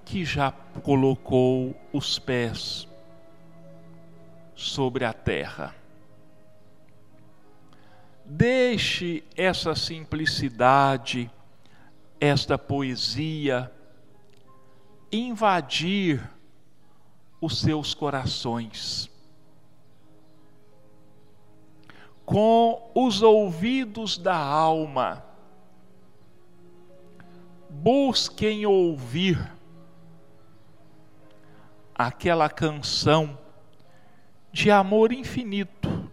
que 0.06 0.24
já 0.24 0.52
colocou 0.82 1.76
os 1.92 2.18
pés 2.18 2.88
sobre 4.58 5.06
a 5.06 5.14
terra. 5.14 5.74
Deixe 8.26 9.24
essa 9.38 9.76
simplicidade, 9.76 11.32
esta 12.20 12.58
poesia 12.58 13.72
invadir 15.12 16.28
os 17.40 17.62
seus 17.62 17.94
corações. 17.94 19.10
Com 22.26 22.92
os 22.94 23.22
ouvidos 23.22 24.18
da 24.18 24.36
alma, 24.36 25.24
busquem 27.70 28.66
ouvir 28.66 29.40
aquela 31.96 32.50
canção 32.50 33.38
de 34.58 34.72
amor 34.72 35.12
infinito 35.12 36.12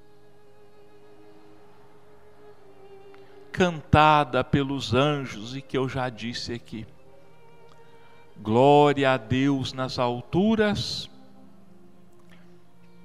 cantada 3.51 4.45
pelos 4.45 4.93
anjos 4.93 5.57
e 5.57 5.63
que 5.63 5.79
eu 5.79 5.89
já 5.89 6.11
disse 6.11 6.53
aqui. 6.53 6.87
Glória 8.37 9.13
a 9.13 9.17
Deus 9.17 9.73
nas 9.73 9.99
alturas, 9.99 11.09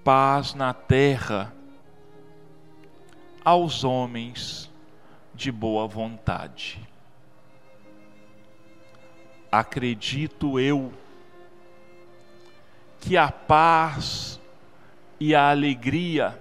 paz 0.03 0.53
na 0.53 0.73
terra, 0.73 1.53
aos 3.45 3.85
homens 3.85 4.69
de 5.33 5.53
boa 5.53 5.87
vontade. 5.87 6.85
Acredito 9.49 10.59
eu 10.59 10.91
que 12.99 13.15
a 13.15 13.31
paz 13.31 14.38
e 15.20 15.36
a 15.36 15.49
alegria 15.49 16.39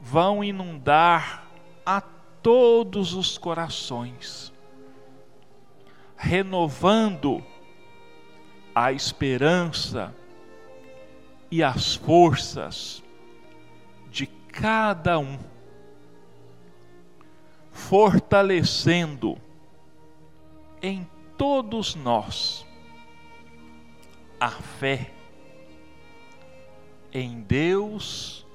vão 0.00 0.44
inundar 0.44 1.46
a 1.84 2.00
todos 2.00 3.14
os 3.14 3.38
corações, 3.38 4.52
renovando 6.16 7.44
a 8.74 8.92
esperança 8.92 10.14
e 11.50 11.62
as 11.62 11.94
forças 11.94 13.02
de 14.10 14.26
cada 14.26 15.18
um, 15.18 15.38
fortalecendo 17.70 19.38
em 20.82 21.06
todos 21.36 21.94
nós 21.94 22.66
a 24.38 24.50
fé 24.50 25.19
em 27.12 27.40
Deus 27.40 28.46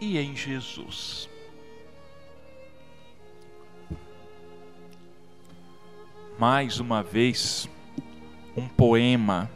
e 0.00 0.18
em 0.18 0.36
Jesus. 0.36 1.28
mais 6.38 6.80
uma 6.80 7.02
vez 7.02 7.68
um 8.56 8.66
poema 8.68 9.50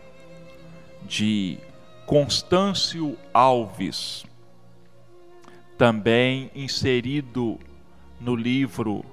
de 1.03 1.59
Constâncio 2.07 3.17
Alves, 3.33 4.25
também 5.77 6.51
inserido 6.55 7.59
no 8.21 8.35
livro 8.35 9.05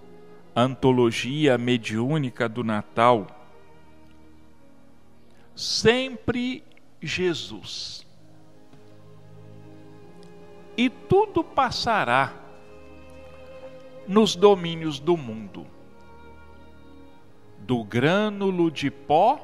Antologia 0.56 1.58
Mediúnica 1.58 2.48
do 2.48 2.64
Natal. 2.64 3.28
Sempre 5.56 6.64
Jesus. 7.02 8.06
E 10.78 10.90
tudo 10.90 11.44
passará 11.44 12.34
nos 14.08 14.36
domínios 14.36 15.00
do 15.00 15.16
mundo 15.16 15.66
do 17.66 17.84
grânulo 17.84 18.70
de 18.70 18.92
pó 18.92 19.40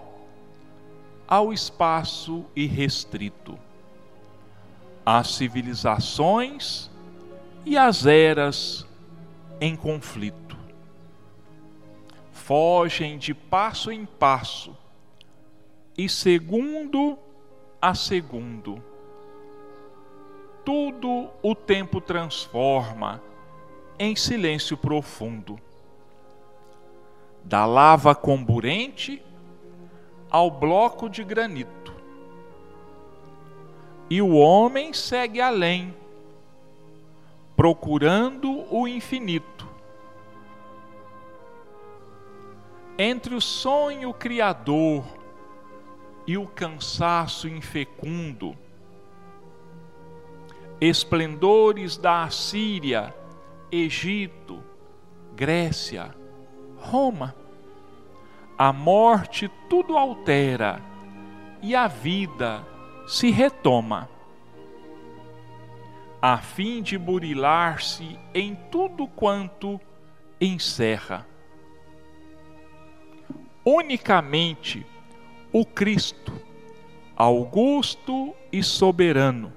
ao 1.27 1.51
espaço 1.51 2.45
irrestrito. 2.55 3.57
As 5.03 5.31
civilizações 5.31 6.89
e 7.65 7.75
as 7.77 8.05
eras 8.05 8.85
em 9.59 9.75
conflito. 9.75 10.55
Fogem 12.31 13.17
de 13.17 13.33
passo 13.33 13.91
em 13.91 14.05
passo 14.05 14.77
e 15.97 16.07
segundo 16.07 17.17
a 17.81 17.95
segundo. 17.95 18.81
Tudo 20.63 21.29
o 21.41 21.55
tempo 21.55 21.99
transforma 21.99 23.21
em 23.97 24.15
silêncio 24.15 24.77
profundo 24.77 25.59
da 27.43 27.65
lava 27.65 28.13
comburente 28.13 29.21
ao 30.29 30.51
bloco 30.51 31.09
de 31.09 31.23
granito. 31.23 31.93
E 34.09 34.21
o 34.21 34.35
homem 34.35 34.93
segue 34.93 35.41
além, 35.41 35.95
procurando 37.55 38.65
o 38.73 38.87
infinito. 38.87 39.67
Entre 42.97 43.33
o 43.33 43.41
sonho 43.41 44.13
criador 44.13 45.20
e 46.25 46.37
o 46.37 46.47
cansaço 46.47 47.47
infecundo, 47.47 48.55
esplendores 50.79 51.97
da 51.97 52.23
Assíria, 52.23 53.15
Egito, 53.71 54.63
Grécia, 55.35 56.15
Roma. 56.77 57.35
A 58.57 58.71
morte 58.71 59.49
tudo 59.69 59.97
altera 59.97 60.81
e 61.61 61.75
a 61.75 61.87
vida 61.87 62.65
se 63.07 63.31
retoma, 63.31 64.07
a 66.21 66.37
fim 66.37 66.83
de 66.83 66.97
burilar-se 66.97 68.19
em 68.33 68.55
tudo 68.69 69.07
quanto 69.07 69.81
encerra. 70.39 71.27
Unicamente 73.65 74.85
o 75.51 75.65
Cristo, 75.65 76.33
augusto 77.15 78.33
e 78.51 78.63
soberano, 78.63 79.51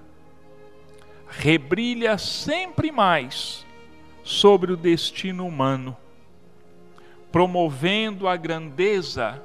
rebrilha 1.28 2.18
sempre 2.18 2.90
mais 2.92 3.66
sobre 4.22 4.72
o 4.72 4.76
destino 4.76 5.46
humano 5.46 5.96
promovendo 7.34 8.28
a 8.28 8.36
grandeza 8.36 9.42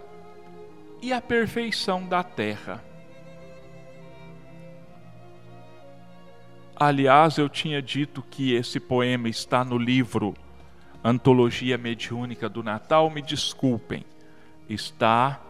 e 1.01 1.11
a 1.11 1.19
perfeição 1.19 2.05
da 2.05 2.23
terra. 2.23 2.83
Aliás, 6.75 7.39
eu 7.39 7.49
tinha 7.49 7.81
dito 7.81 8.21
que 8.21 8.53
esse 8.53 8.79
poema 8.79 9.27
está 9.27 9.65
no 9.65 9.75
livro 9.75 10.35
Antologia 11.03 11.79
Mediúnica 11.79 12.47
do 12.47 12.61
Natal, 12.61 13.09
me 13.09 13.23
desculpem, 13.23 14.05
está 14.69 15.41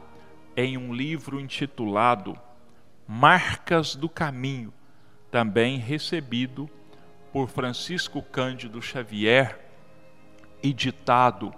em 0.60 0.78
um 0.78 0.93
livro 0.93 1.39
intitulado 1.39 2.38
Marcas 3.07 3.95
do 3.95 4.10
Caminho, 4.10 4.74
também 5.32 5.78
recebido 5.78 6.70
por 7.32 7.47
Francisco 7.47 8.22
Cândido 8.22 8.82
Xavier 8.82 9.57
e 10.62 10.74
ditado 10.74 11.53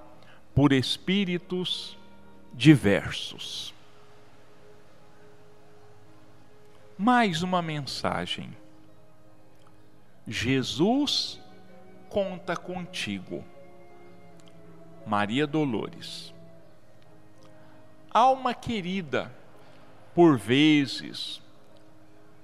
por 0.53 0.71
espíritos 0.71 1.97
diversos. 2.53 3.73
Mais 6.95 7.41
uma 7.41 7.59
mensagem. 7.59 8.55
Jesus 10.27 11.41
conta 12.07 12.55
contigo. 12.55 13.43
Maria 15.07 15.47
Dolores. 15.47 16.31
Alma 18.14 18.53
querida, 18.53 19.34
por 20.14 20.38
vezes, 20.38 21.41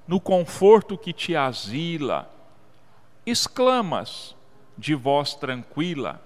no 0.08 0.20
conforto 0.20 0.98
que 0.98 1.12
te 1.12 1.36
asila, 1.36 2.32
exclamas 3.26 4.34
de 4.78 4.96
voz 4.96 5.36
tranquila: 5.36 6.22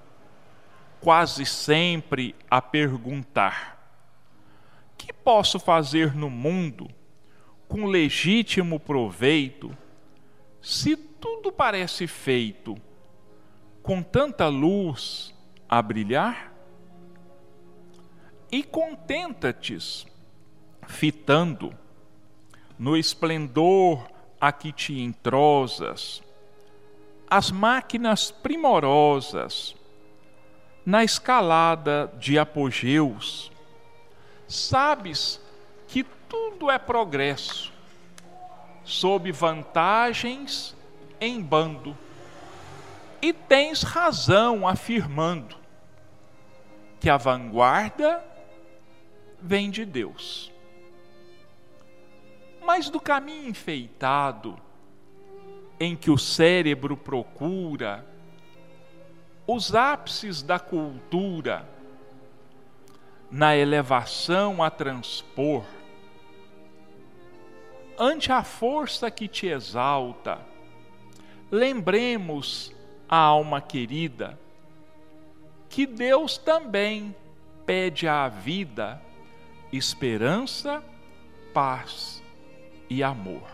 quase 0.99 1.45
sempre 1.45 2.35
a 2.49 2.61
perguntar: 2.61 3.77
que 4.95 5.11
posso 5.11 5.59
fazer 5.59 6.13
no 6.13 6.29
mundo 6.29 6.87
com 7.67 7.85
legítimo 7.85 8.79
proveito 8.79 9.75
se 10.61 10.95
tudo 10.95 11.51
parece 11.51 12.05
feito 12.05 12.77
com 13.81 14.03
tanta 14.03 14.47
luz 14.47 15.33
a 15.67 15.81
brilhar? 15.81 16.50
E 18.51 18.63
contenta-te 18.63 19.77
fitando 20.85 21.73
no 22.77 22.97
esplendor 22.97 24.05
a 24.41 24.51
que 24.51 24.73
te 24.73 24.99
entrosas, 24.99 26.21
as 27.29 27.49
máquinas 27.49 28.29
primorosas, 28.29 29.73
na 30.85 31.03
escalada 31.03 32.11
de 32.19 32.37
apogeus, 32.37 33.51
sabes 34.47 35.39
que 35.87 36.03
tudo 36.03 36.69
é 36.69 36.77
progresso, 36.77 37.71
sob 38.83 39.31
vantagens 39.31 40.75
em 41.21 41.39
bando, 41.39 41.95
e 43.21 43.31
tens 43.31 43.83
razão 43.83 44.67
afirmando 44.67 45.55
que 46.99 47.09
a 47.09 47.15
vanguarda 47.15 48.30
vem 49.41 49.69
de 49.69 49.85
Deus. 49.85 50.51
Mas 52.63 52.89
do 52.89 52.99
caminho 52.99 53.49
enfeitado, 53.49 54.57
em 55.79 55.95
que 55.95 56.11
o 56.11 56.17
cérebro 56.17 56.95
procura 56.95 58.05
os 59.47 59.73
ápices 59.73 60.41
da 60.41 60.59
cultura 60.59 61.67
na 63.31 63.55
elevação 63.55 64.61
a 64.61 64.69
transpor, 64.69 65.65
ante 67.97 68.31
a 68.31 68.43
força 68.43 69.09
que 69.09 69.27
te 69.27 69.47
exalta, 69.47 70.39
lembremos 71.49 72.75
a 73.09 73.17
alma 73.17 73.59
querida 73.59 74.39
que 75.67 75.85
Deus 75.85 76.37
também 76.37 77.15
pede 77.65 78.07
à 78.07 78.27
vida 78.27 79.01
esperança, 79.71 80.83
paz 81.53 82.21
e 82.89 83.01
amor. 83.01 83.47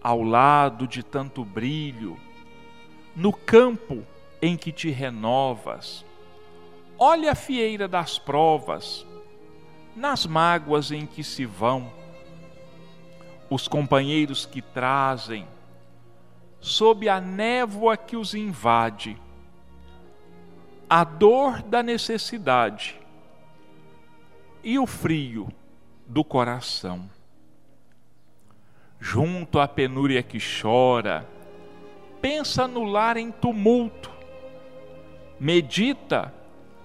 Ao 0.00 0.22
lado 0.22 0.86
de 0.86 1.02
tanto 1.02 1.44
brilho, 1.44 2.18
no 3.14 3.32
campo 3.32 4.04
em 4.40 4.56
que 4.56 4.72
te 4.72 4.90
renovas, 4.90 6.04
olha 6.98 7.32
a 7.32 7.34
fieira 7.34 7.88
das 7.88 8.18
provas, 8.18 9.06
nas 9.94 10.26
mágoas 10.26 10.90
em 10.90 11.06
que 11.06 11.24
se 11.24 11.44
vão, 11.44 11.92
os 13.50 13.68
companheiros 13.68 14.46
que 14.46 14.62
trazem, 14.62 15.46
sob 16.60 17.08
a 17.08 17.20
névoa 17.20 17.96
que 17.96 18.16
os 18.16 18.34
invade, 18.34 19.20
a 20.88 21.04
dor 21.04 21.62
da 21.62 21.82
necessidade 21.82 23.01
e 24.62 24.78
o 24.78 24.86
frio 24.86 25.48
do 26.06 26.22
coração. 26.22 27.08
Junto 29.00 29.58
à 29.58 29.66
penúria 29.66 30.22
que 30.22 30.38
chora, 30.38 31.26
pensa 32.20 32.68
no 32.68 32.84
lar 32.84 33.16
em 33.16 33.32
tumulto, 33.32 34.10
medita 35.40 36.32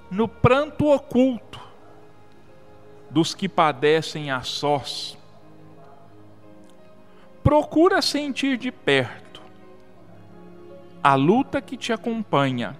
no 0.09 0.27
pranto 0.27 0.87
oculto 0.87 1.59
dos 3.09 3.35
que 3.35 3.47
padecem 3.47 4.31
a 4.31 4.41
sós. 4.41 5.17
Procura 7.43 8.01
sentir 8.01 8.57
de 8.57 8.71
perto 8.71 9.27
a 11.03 11.15
luta 11.15 11.61
que 11.61 11.77
te 11.77 11.93
acompanha. 11.93 12.75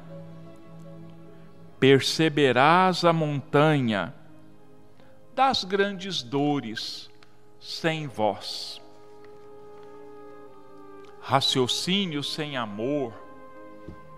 Perceberás 1.80 3.06
a 3.06 3.14
montanha 3.14 4.14
das 5.38 5.64
grandes 5.64 6.24
dores 6.24 7.12
sem 7.60 8.08
voz. 8.08 8.82
Raciocínio 11.22 12.24
sem 12.24 12.58
amor 12.58 13.14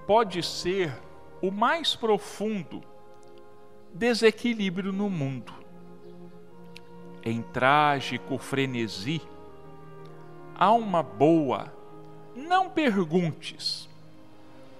pode 0.07 0.41
ser 0.41 0.97
o 1.41 1.51
mais 1.51 1.93
profundo 1.93 2.81
desequilíbrio 3.93 4.93
no 4.93 5.09
mundo. 5.09 5.53
Em 7.21 7.41
trágico 7.41 8.37
frenesi, 8.37 9.21
alma 10.55 11.03
boa, 11.03 11.73
não 12.33 12.69
perguntes, 12.69 13.89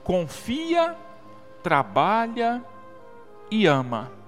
confia, 0.06 0.96
trabalha 1.62 2.64
e 3.52 3.66
ama 3.66 4.19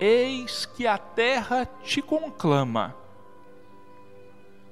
Eis 0.00 0.64
que 0.64 0.86
a 0.86 0.96
terra 0.96 1.66
te 1.82 2.00
conclama. 2.00 2.94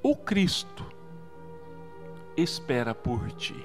O 0.02 0.14
Cristo 0.14 0.86
espera 2.36 2.94
por 2.94 3.32
ti. 3.32 3.56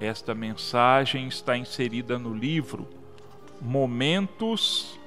Esta 0.00 0.34
mensagem 0.34 1.28
está 1.28 1.56
inserida 1.56 2.18
no 2.18 2.34
livro 2.34 2.88
Momentos 3.60 4.98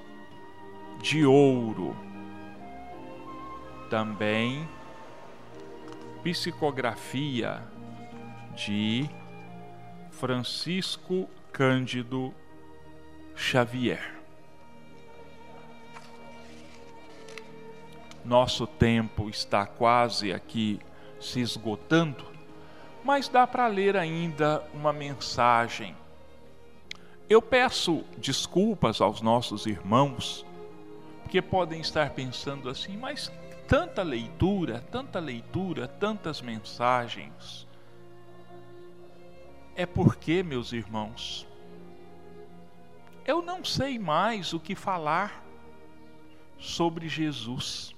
de 1.02 1.26
Ouro. 1.26 1.94
Também 3.90 4.68
psicografia 6.24 7.62
de 8.56 9.10
Francisco 10.12 11.30
Cândido 11.52 12.34
Xavier. 13.36 14.16
Nosso 18.28 18.68
tempo 18.68 19.30
está 19.30 19.66
quase 19.66 20.34
aqui 20.34 20.82
se 21.18 21.40
esgotando, 21.40 22.26
mas 23.02 23.30
dá 23.30 23.48
para 23.48 23.68
ler 23.68 23.96
ainda 23.96 24.62
uma 24.74 24.92
mensagem. 24.92 25.96
Eu 27.30 27.42
peço 27.42 28.04
desculpas 28.18 29.00
aos 29.00 29.22
nossos 29.22 29.66
irmãos, 29.66 30.46
porque 31.24 31.42
podem 31.42 31.80
estar 31.80 32.10
pensando 32.10 32.70
assim, 32.70 32.98
mas 32.98 33.32
tanta 33.66 34.04
leitura, 34.04 34.84
tanta 34.92 35.22
leitura, 35.22 35.88
tantas 35.88 36.42
mensagens. 36.42 37.66
É 39.74 39.86
porque, 39.86 40.44
meus 40.44 40.74
irmãos, 40.74 41.48
eu 43.26 43.42
não 43.42 43.64
sei 43.64 43.98
mais 43.98 44.52
o 44.52 44.60
que 44.60 44.76
falar 44.76 45.46
sobre 46.58 47.08
Jesus. 47.08 47.96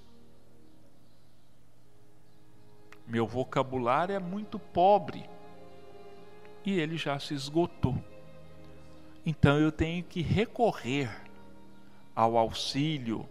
Meu 3.10 3.26
vocabulário 3.26 4.16
é 4.16 4.20
muito 4.20 4.60
pobre 4.60 5.28
e 6.64 6.80
ele 6.80 6.95
já 6.95 7.18
se 7.20 7.34
esgotou. 7.34 7.97
Então 9.26 9.57
eu 9.57 9.72
tenho 9.72 10.03
que 10.03 10.22
recorrer 10.22 11.10
ao 12.16 12.38
auxílio 12.38 13.28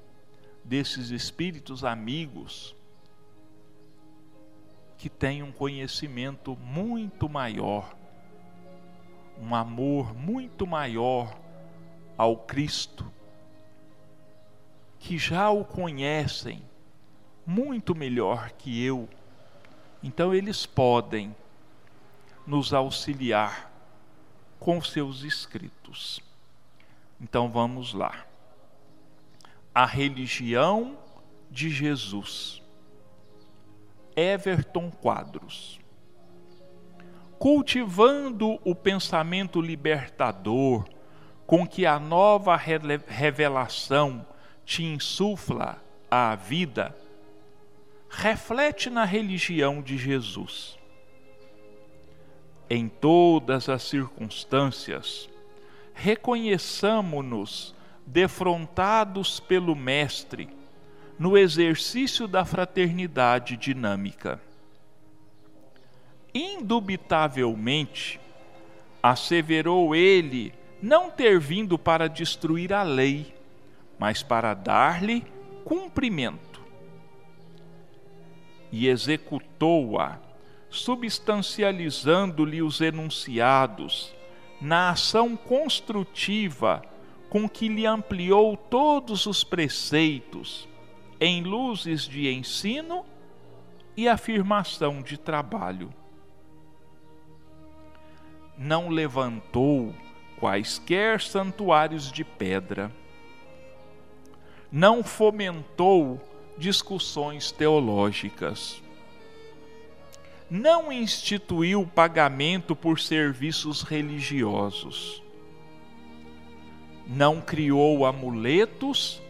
desses 0.64 1.10
espíritos 1.10 1.84
amigos 1.84 2.74
que 4.96 5.08
têm 5.08 5.44
um 5.44 5.52
conhecimento 5.52 6.56
muito 6.56 7.28
maior, 7.28 7.96
um 9.40 9.54
amor 9.54 10.12
muito 10.12 10.66
maior 10.66 11.38
ao 12.16 12.36
Cristo, 12.36 13.08
que 14.98 15.16
já 15.16 15.48
o 15.50 15.64
conhecem 15.64 16.64
muito 17.46 17.94
melhor 17.94 18.50
que 18.50 18.84
eu 18.84 19.08
então 20.02 20.34
eles 20.34 20.64
podem 20.66 21.34
nos 22.46 22.72
auxiliar 22.72 23.70
com 24.58 24.82
seus 24.82 25.22
escritos. 25.22 26.20
Então 27.20 27.50
vamos 27.50 27.92
lá. 27.92 28.26
A 29.74 29.84
religião 29.84 30.96
de 31.50 31.70
Jesus. 31.70 32.62
Everton 34.16 34.90
Quadros. 34.90 35.78
Cultivando 37.38 38.58
o 38.64 38.74
pensamento 38.74 39.60
libertador 39.60 40.84
com 41.46 41.66
que 41.66 41.86
a 41.86 41.98
nova 41.98 42.56
revelação 42.56 44.26
te 44.64 44.84
insufla 44.84 45.82
a 46.10 46.34
vida, 46.34 46.94
reflete 48.08 48.90
na 48.90 49.04
religião 49.04 49.82
de 49.82 49.96
Jesus. 49.96 50.78
Em 52.70 52.88
todas 52.88 53.68
as 53.68 53.82
circunstâncias, 53.82 55.28
reconheçamo-nos 55.94 57.74
defrontados 58.06 59.40
pelo 59.40 59.74
Mestre 59.74 60.48
no 61.18 61.36
exercício 61.36 62.28
da 62.28 62.44
fraternidade 62.44 63.56
dinâmica. 63.56 64.40
Indubitavelmente, 66.32 68.20
asseverou 69.02 69.94
ele 69.94 70.54
não 70.80 71.10
ter 71.10 71.40
vindo 71.40 71.78
para 71.78 72.08
destruir 72.08 72.72
a 72.72 72.82
lei, 72.82 73.34
mas 73.98 74.22
para 74.22 74.54
dar-lhe 74.54 75.24
cumprimento. 75.64 76.47
E 78.70 78.88
executou-a, 78.88 80.18
substancializando-lhe 80.68 82.62
os 82.62 82.80
enunciados 82.80 84.14
na 84.60 84.90
ação 84.90 85.36
construtiva 85.36 86.82
com 87.28 87.48
que 87.48 87.68
lhe 87.68 87.86
ampliou 87.86 88.56
todos 88.56 89.26
os 89.26 89.44
preceitos 89.44 90.68
em 91.20 91.42
luzes 91.42 92.02
de 92.02 92.28
ensino 92.28 93.04
e 93.96 94.08
afirmação 94.08 95.02
de 95.02 95.18
trabalho. 95.18 95.92
Não 98.56 98.88
levantou 98.88 99.94
quaisquer 100.38 101.20
santuários 101.20 102.10
de 102.10 102.24
pedra, 102.24 102.92
não 104.70 105.02
fomentou 105.02 106.20
discussões 106.58 107.52
teológicas, 107.52 108.82
não 110.50 110.90
instituiu 110.90 111.86
pagamento 111.86 112.74
por 112.74 112.98
serviços 112.98 113.82
religiosos, 113.82 115.22
não 117.06 117.40
criou 117.40 118.04
amuletos 118.04 119.22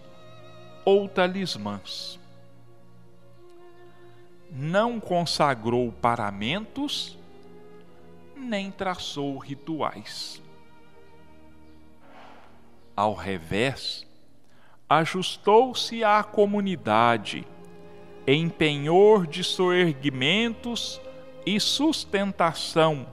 ou 0.84 1.08
talismãs, 1.08 2.18
não 4.50 4.98
consagrou 4.98 5.92
paramentos, 5.92 7.18
nem 8.34 8.70
traçou 8.70 9.36
rituais. 9.36 10.40
Ao 12.96 13.12
revés, 13.12 14.07
ajustou-se 14.88 16.02
à 16.02 16.22
comunidade, 16.22 17.46
em 18.26 18.48
penhor 18.48 19.26
de 19.26 19.44
soerguimentos 19.44 21.00
e 21.44 21.60
sustentação 21.60 23.06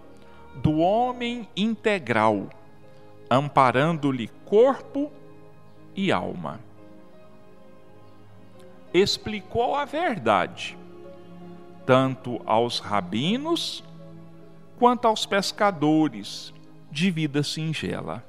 do 0.55 0.77
homem 0.77 1.47
integral, 1.55 2.49
amparando-lhe 3.29 4.29
corpo 4.45 5.11
e 5.95 6.11
alma. 6.11 6.59
Explicou 8.93 9.75
a 9.75 9.83
verdade, 9.83 10.77
tanto 11.85 12.41
aos 12.45 12.79
rabinos 12.79 13.83
quanto 14.79 15.07
aos 15.07 15.25
pescadores 15.25 16.53
de 16.89 17.11
vida 17.11 17.43
singela 17.43 18.23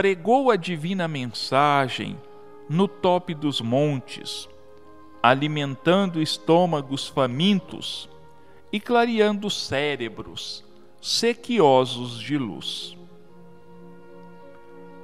pregou 0.00 0.50
a 0.50 0.56
divina 0.56 1.06
mensagem 1.06 2.18
no 2.70 2.88
tope 2.88 3.34
dos 3.34 3.60
montes, 3.60 4.48
alimentando 5.22 6.22
estômagos 6.22 7.06
famintos 7.06 8.08
e 8.72 8.80
clareando 8.80 9.50
cérebros 9.50 10.64
sequiosos 11.02 12.18
de 12.18 12.38
luz. 12.38 12.96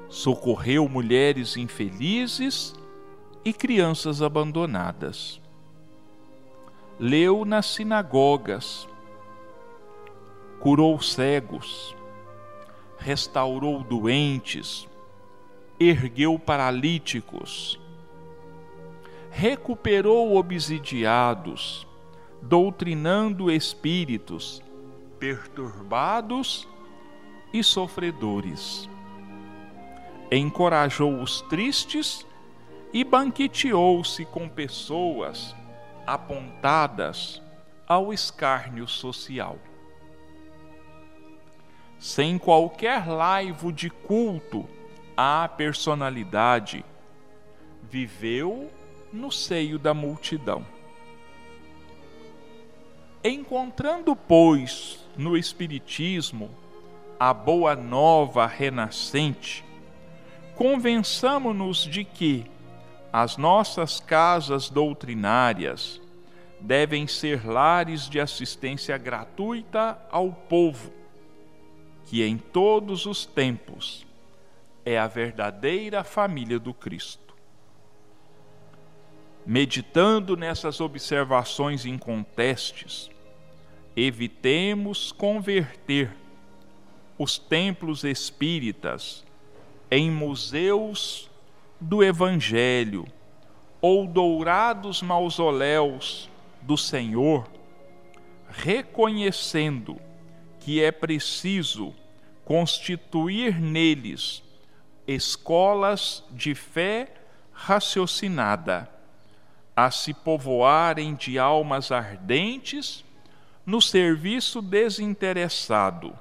Socorreu 0.08 0.88
mulheres 0.88 1.58
infelizes 1.58 2.74
e 3.44 3.52
crianças 3.52 4.22
abandonadas. 4.22 5.42
Leu 6.98 7.44
nas 7.44 7.66
sinagogas, 7.66 8.88
curou 10.58 10.98
cegos, 11.02 11.94
restaurou 12.98 13.82
doentes, 13.82 14.88
ergueu 15.78 16.38
paralíticos, 16.38 17.78
recuperou 19.30 20.36
obsidiados, 20.36 21.86
doutrinando 22.42 23.50
espíritos 23.50 24.62
perturbados 25.18 26.68
e 27.52 27.62
sofredores. 27.62 28.88
Encorajou 30.30 31.22
os 31.22 31.40
tristes 31.42 32.26
e 32.92 33.04
banqueteou-se 33.04 34.24
com 34.26 34.48
pessoas 34.48 35.54
apontadas 36.06 37.42
ao 37.86 38.12
escárnio 38.12 38.88
social 38.88 39.58
sem 41.98 42.38
qualquer 42.38 43.08
laivo 43.08 43.72
de 43.72 43.88
culto 43.90 44.68
à 45.16 45.48
personalidade, 45.48 46.84
viveu 47.82 48.70
no 49.12 49.32
seio 49.32 49.78
da 49.78 49.94
multidão. 49.94 50.64
Encontrando, 53.24 54.14
pois, 54.14 55.04
no 55.16 55.36
Espiritismo 55.36 56.50
a 57.18 57.32
boa 57.32 57.74
nova 57.74 58.46
renascente, 58.46 59.64
convençamo-nos 60.54 61.78
de 61.78 62.04
que 62.04 62.44
as 63.12 63.38
nossas 63.38 63.98
casas 63.98 64.68
doutrinárias 64.68 66.00
devem 66.60 67.06
ser 67.06 67.46
lares 67.46 68.08
de 68.08 68.20
assistência 68.20 68.98
gratuita 68.98 69.98
ao 70.10 70.30
povo 70.30 70.95
que 72.06 72.22
em 72.22 72.38
todos 72.38 73.04
os 73.04 73.26
tempos 73.26 74.06
é 74.84 74.96
a 74.96 75.08
verdadeira 75.08 76.04
família 76.04 76.58
do 76.58 76.72
Cristo. 76.72 77.34
Meditando 79.44 80.36
nessas 80.36 80.80
observações 80.80 81.84
incontestes, 81.84 83.10
evitemos 83.96 85.10
converter 85.10 86.10
os 87.18 87.38
templos 87.38 88.04
espíritas 88.04 89.24
em 89.90 90.10
museus 90.10 91.30
do 91.80 92.02
Evangelho 92.02 93.06
ou 93.80 94.06
dourados 94.06 95.02
mausoléus 95.02 96.30
do 96.62 96.76
Senhor, 96.76 97.48
reconhecendo 98.48 100.05
que 100.66 100.82
é 100.82 100.90
preciso 100.90 101.94
constituir 102.44 103.60
neles 103.60 104.42
escolas 105.06 106.24
de 106.32 106.56
fé 106.56 107.08
raciocinada, 107.52 108.90
a 109.76 109.92
se 109.92 110.12
povoarem 110.12 111.14
de 111.14 111.38
almas 111.38 111.92
ardentes 111.92 113.04
no 113.64 113.80
serviço 113.80 114.60
desinteressado, 114.60 116.12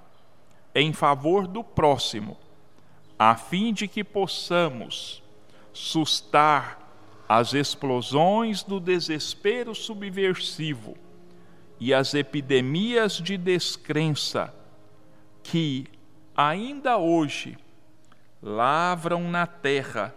em 0.76 0.93
favor 0.93 1.48
do 1.48 1.64
próximo, 1.64 2.38
a 3.18 3.36
fim 3.36 3.74
de 3.74 3.88
que 3.88 4.04
possamos 4.04 5.24
sustar 5.74 6.88
as 7.28 7.56
explosões 7.56 8.62
do 8.62 8.80
desespero 8.80 9.74
subversivo 9.74 10.96
e 11.80 11.94
as 11.94 12.14
epidemias 12.14 13.14
de 13.14 13.38
descrença 13.38 14.54
que 15.44 15.86
ainda 16.36 16.98
hoje 16.98 17.58
lavram 18.42 19.30
na 19.30 19.46
terra 19.46 20.16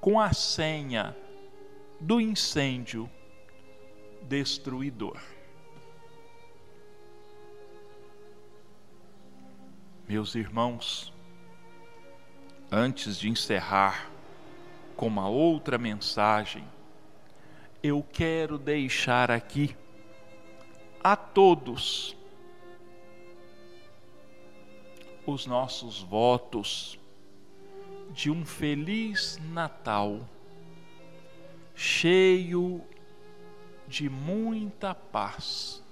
com 0.00 0.20
a 0.20 0.32
senha 0.32 1.16
do 2.00 2.20
incêndio 2.20 3.08
destruidor. 4.22 5.20
Meus 10.08 10.34
irmãos, 10.34 11.12
antes 12.70 13.18
de 13.18 13.28
encerrar 13.28 14.10
com 14.96 15.06
uma 15.06 15.28
outra 15.28 15.78
mensagem, 15.78 16.64
eu 17.82 18.04
quero 18.12 18.58
deixar 18.58 19.30
aqui 19.30 19.76
a 21.02 21.16
todos 21.16 22.16
os 25.26 25.46
nossos 25.46 26.00
votos 26.02 26.98
de 28.12 28.30
um 28.30 28.44
feliz 28.44 29.38
Natal, 29.52 30.20
cheio 31.74 32.82
de 33.88 34.08
muita 34.08 34.94
paz, 34.94 35.82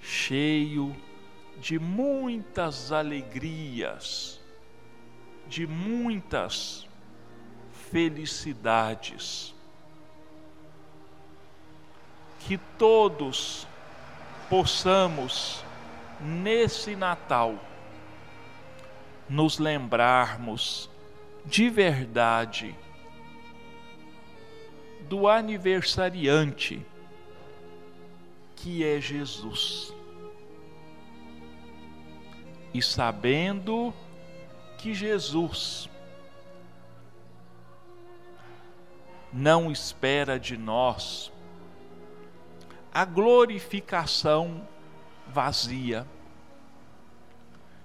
cheio 0.00 0.96
de 1.60 1.78
muitas 1.78 2.92
alegrias, 2.92 4.40
de 5.48 5.66
muitas 5.66 6.86
felicidades. 7.90 9.54
Que 12.40 12.58
todos 12.78 13.66
possamos, 14.48 15.62
nesse 16.20 16.96
Natal, 16.96 17.54
nos 19.28 19.58
lembrarmos 19.58 20.90
de 21.44 21.68
verdade 21.68 22.74
do 25.08 25.26
aniversariante 25.26 26.84
que 28.56 28.84
é 28.84 29.00
Jesus. 29.00 29.94
E 32.74 32.82
sabendo 32.82 33.94
que 34.76 34.94
Jesus 34.94 35.88
não 39.32 39.70
espera 39.70 40.38
de 40.38 40.56
nós 40.56 41.32
a 42.98 43.04
glorificação 43.04 44.66
vazia, 45.28 46.04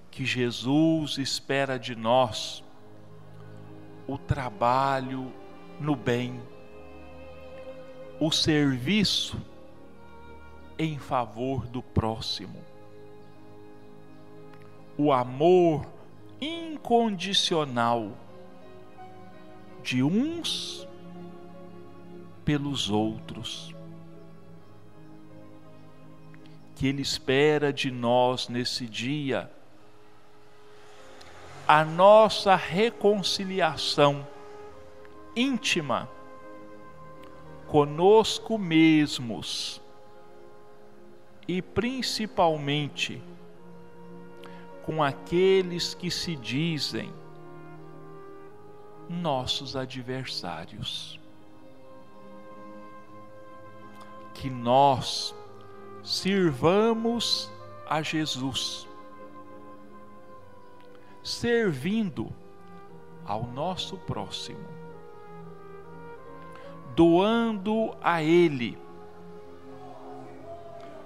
que 0.10 0.26
Jesus 0.26 1.20
espera 1.20 1.78
de 1.78 1.96
nós 1.96 2.64
o 4.08 4.18
trabalho 4.18 5.32
no 5.80 5.96
bem, 5.96 6.42
o 8.20 8.32
serviço 8.32 9.40
em 10.80 10.98
favor 10.98 11.68
do 11.68 11.84
próximo, 11.84 12.60
o 14.98 15.14
amor 15.14 15.86
incondicional 16.42 18.18
de 19.84 20.02
uns 20.02 20.88
pelos 22.44 22.90
outros. 22.90 23.76
Que 26.76 26.88
Ele 26.88 27.02
espera 27.02 27.72
de 27.72 27.92
nós 27.92 28.48
nesse 28.50 28.86
dia 28.86 29.50
a 31.68 31.86
nossa 31.86 32.56
reconciliação 32.56 34.28
íntima 35.36 36.10
conosco 37.68 38.58
mesmos 38.58 39.82
e 41.48 41.62
principalmente 41.62 43.22
com 44.84 45.02
aqueles 45.02 45.94
que 45.94 46.12
se 46.12 46.36
dizem 46.36 47.14
nossos 49.10 49.76
adversários. 49.76 51.20
Que 54.34 54.50
nós 54.50 55.34
sirvamos 56.04 57.50
a 57.90 58.02
Jesus, 58.02 58.88
servindo 61.24 62.30
ao 63.26 63.44
nosso 63.44 63.98
próximo, 63.98 64.68
doando 66.94 67.96
a 68.02 68.22
Ele. 68.22 68.78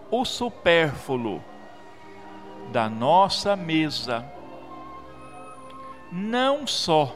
O 0.09 0.25
supérfluo 0.25 1.43
da 2.71 2.89
nossa 2.89 3.55
mesa, 3.55 4.25
não 6.11 6.65
só 6.65 7.15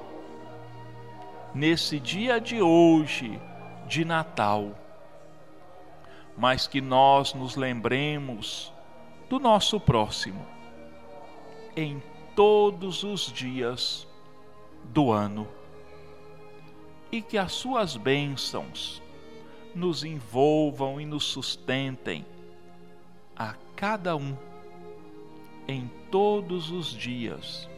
nesse 1.53 1.99
dia 1.99 2.39
de 2.39 2.61
hoje 2.61 3.41
de 3.87 4.05
Natal, 4.05 4.75
mas 6.41 6.65
que 6.65 6.81
nós 6.81 7.35
nos 7.35 7.55
lembremos 7.55 8.73
do 9.29 9.39
nosso 9.39 9.79
próximo 9.79 10.43
em 11.75 12.01
todos 12.35 13.03
os 13.03 13.31
dias 13.31 14.07
do 14.85 15.11
ano 15.11 15.47
e 17.11 17.21
que 17.21 17.37
as 17.37 17.51
suas 17.51 17.95
bênçãos 17.95 19.03
nos 19.75 20.03
envolvam 20.03 20.99
e 20.99 21.05
nos 21.05 21.25
sustentem 21.25 22.25
a 23.35 23.53
cada 23.75 24.15
um 24.15 24.35
em 25.67 25.91
todos 26.09 26.71
os 26.71 26.87
dias 26.87 27.69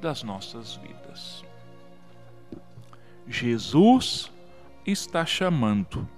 das 0.00 0.24
nossas 0.24 0.74
vidas. 0.74 1.44
Jesus 3.28 4.32
está 4.84 5.24
chamando 5.24 6.08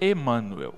Emmanuel. 0.00 0.74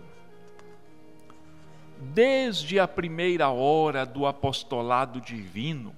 Desde 2.00 2.78
a 2.78 2.86
primeira 2.86 3.48
hora 3.50 4.06
do 4.06 4.26
apostolado 4.26 5.20
divino, 5.20 5.94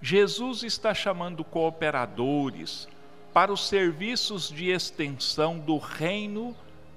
Jesus 0.00 0.62
está 0.62 0.92
chamando 0.92 1.42
cooperadores 1.42 2.86
para 3.32 3.52
os 3.52 3.66
serviços 3.66 4.48
de 4.48 4.70
extensão 4.70 5.58
do 5.58 5.78
reino 5.78 6.54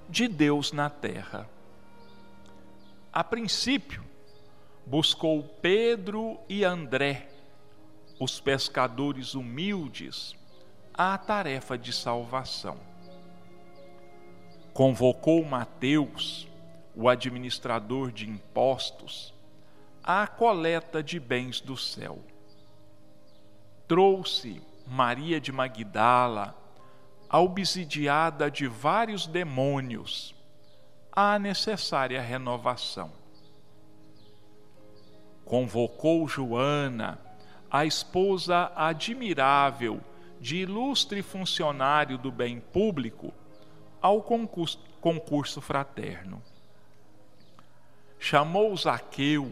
de 0.10 0.28
Deus 0.28 0.72
na 0.72 0.90
terra. 0.90 1.50
A 3.12 3.24
princípio, 3.24 4.04
buscou 4.86 5.44
Pedro 5.62 6.40
e 6.48 6.64
André, 6.64 7.28
os 8.20 8.40
pescadores 8.40 9.36
humildes, 9.36 10.36
à 10.94 11.18
tarefa 11.18 11.78
de 11.78 11.92
salvação. 11.92 12.87
Convocou 14.78 15.44
Mateus, 15.44 16.48
o 16.96 17.10
administrador 17.10 18.12
de 18.12 18.30
impostos, 18.30 19.34
à 20.04 20.28
coleta 20.28 21.02
de 21.02 21.20
bens 21.20 21.60
do 21.60 21.76
céu. 21.76 22.20
Trouxe 23.88 24.62
Maria 24.86 25.42
de 25.42 25.52
Magdala, 25.52 26.56
obsidiada 27.28 28.52
de 28.52 28.68
vários 28.68 29.26
demônios, 29.26 30.36
à 31.12 31.40
necessária 31.40 32.22
renovação. 32.22 33.12
Convocou 35.44 36.28
Joana, 36.28 37.20
a 37.72 37.84
esposa 37.84 38.72
admirável 38.76 40.00
de 40.40 40.58
ilustre 40.58 41.24
funcionário 41.24 42.16
do 42.16 42.32
bem 42.32 42.60
público, 42.60 43.34
ao 44.08 44.22
concurso, 44.22 44.80
concurso 45.02 45.62
fraterno. 45.62 46.42
Chamou 48.20 48.76
Zaqueu, 48.76 49.52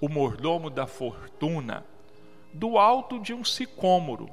o 0.00 0.08
mordomo 0.08 0.70
da 0.70 0.86
fortuna, 0.86 1.84
do 2.52 2.78
alto 2.78 3.18
de 3.18 3.32
um 3.32 3.44
sicômoro, 3.44 4.28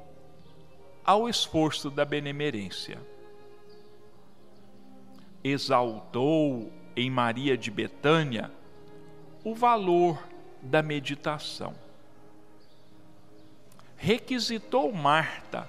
ao 1.04 1.28
esforço 1.28 1.90
da 1.90 2.04
benemerência 2.04 3.00
exaltou 5.42 6.70
em 6.94 7.10
Maria 7.10 7.56
de 7.56 7.70
Betânia 7.70 8.50
o 9.42 9.54
valor 9.54 10.22
da 10.60 10.82
meditação. 10.82 11.74
Requisitou 13.96 14.92
Marta, 14.92 15.68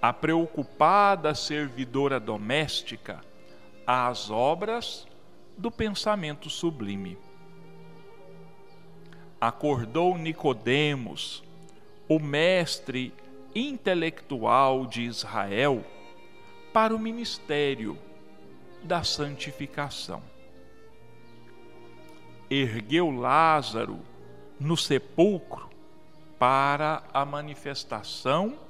a 0.00 0.12
preocupada 0.12 1.34
servidora 1.34 2.20
doméstica, 2.20 3.20
às 3.86 4.30
obras 4.30 5.06
do 5.56 5.70
pensamento 5.70 6.48
sublime. 6.48 7.18
Acordou 9.40 10.16
Nicodemos, 10.16 11.42
o 12.08 12.18
mestre 12.18 13.12
intelectual 13.54 14.86
de 14.86 15.02
Israel, 15.02 15.84
para 16.72 16.94
o 16.94 16.98
ministério 16.98 17.98
da 18.82 19.02
santificação. 19.02 20.22
Ergueu 22.48 23.10
Lázaro 23.10 23.98
no 24.60 24.76
sepulcro 24.76 25.68
para 26.38 27.02
a 27.12 27.24
manifestação 27.24 28.67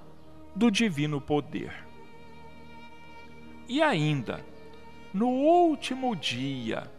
do 0.55 0.71
divino 0.71 1.21
poder. 1.21 1.73
E 3.69 3.83
ainda, 3.83 4.45
no 5.13 5.29
último 5.29 6.15
dia 6.17 6.91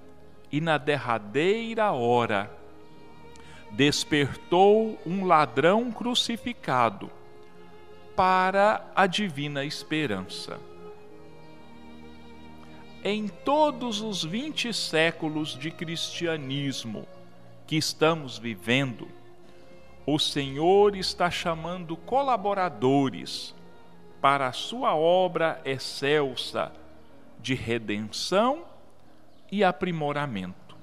e 0.51 0.61
na 0.61 0.77
derradeira 0.77 1.91
hora, 1.91 2.51
despertou 3.71 4.99
um 5.05 5.25
ladrão 5.25 5.91
crucificado 5.91 7.09
para 8.15 8.91
a 8.95 9.07
divina 9.07 9.63
esperança 9.63 10.59
em 13.03 13.27
todos 13.27 14.01
os 14.01 14.23
20 14.23 14.73
séculos 14.73 15.57
de 15.57 15.71
cristianismo 15.71 17.07
que 17.65 17.77
estamos 17.77 18.37
vivendo, 18.37 19.07
o 20.13 20.17
Senhor 20.17 20.95
está 20.95 21.29
chamando 21.29 21.95
colaboradores 21.95 23.53
para 24.19 24.47
a 24.47 24.51
sua 24.51 24.95
obra 24.95 25.61
excelsa 25.63 26.71
de 27.39 27.53
redenção 27.53 28.65
e 29.51 29.63
aprimoramento. 29.63 30.75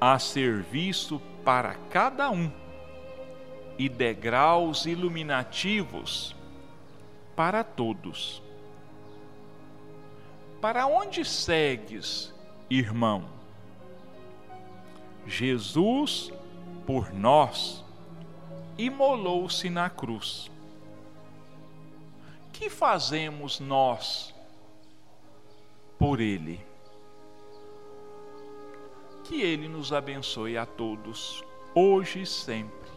Há 0.00 0.18
serviço 0.18 1.20
para 1.44 1.74
cada 1.88 2.30
um 2.30 2.50
e 3.78 3.88
degraus 3.88 4.84
iluminativos 4.84 6.34
para 7.36 7.62
todos. 7.62 8.42
Para 10.60 10.86
onde 10.86 11.24
segues, 11.24 12.34
irmão? 12.68 13.24
Jesus 15.26 16.32
por 16.86 17.12
nós, 17.12 17.84
imolou-se 18.76 19.70
na 19.70 19.88
cruz. 19.88 20.50
Que 22.52 22.70
fazemos 22.70 23.60
nós 23.60 24.34
por 25.98 26.20
Ele? 26.20 26.60
Que 29.24 29.42
Ele 29.42 29.68
nos 29.68 29.92
abençoe 29.92 30.56
a 30.56 30.66
todos, 30.66 31.42
hoje 31.74 32.22
e 32.22 32.26
sempre, 32.26 32.90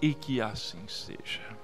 e 0.00 0.14
que 0.14 0.40
assim 0.40 0.86
seja. 0.86 1.59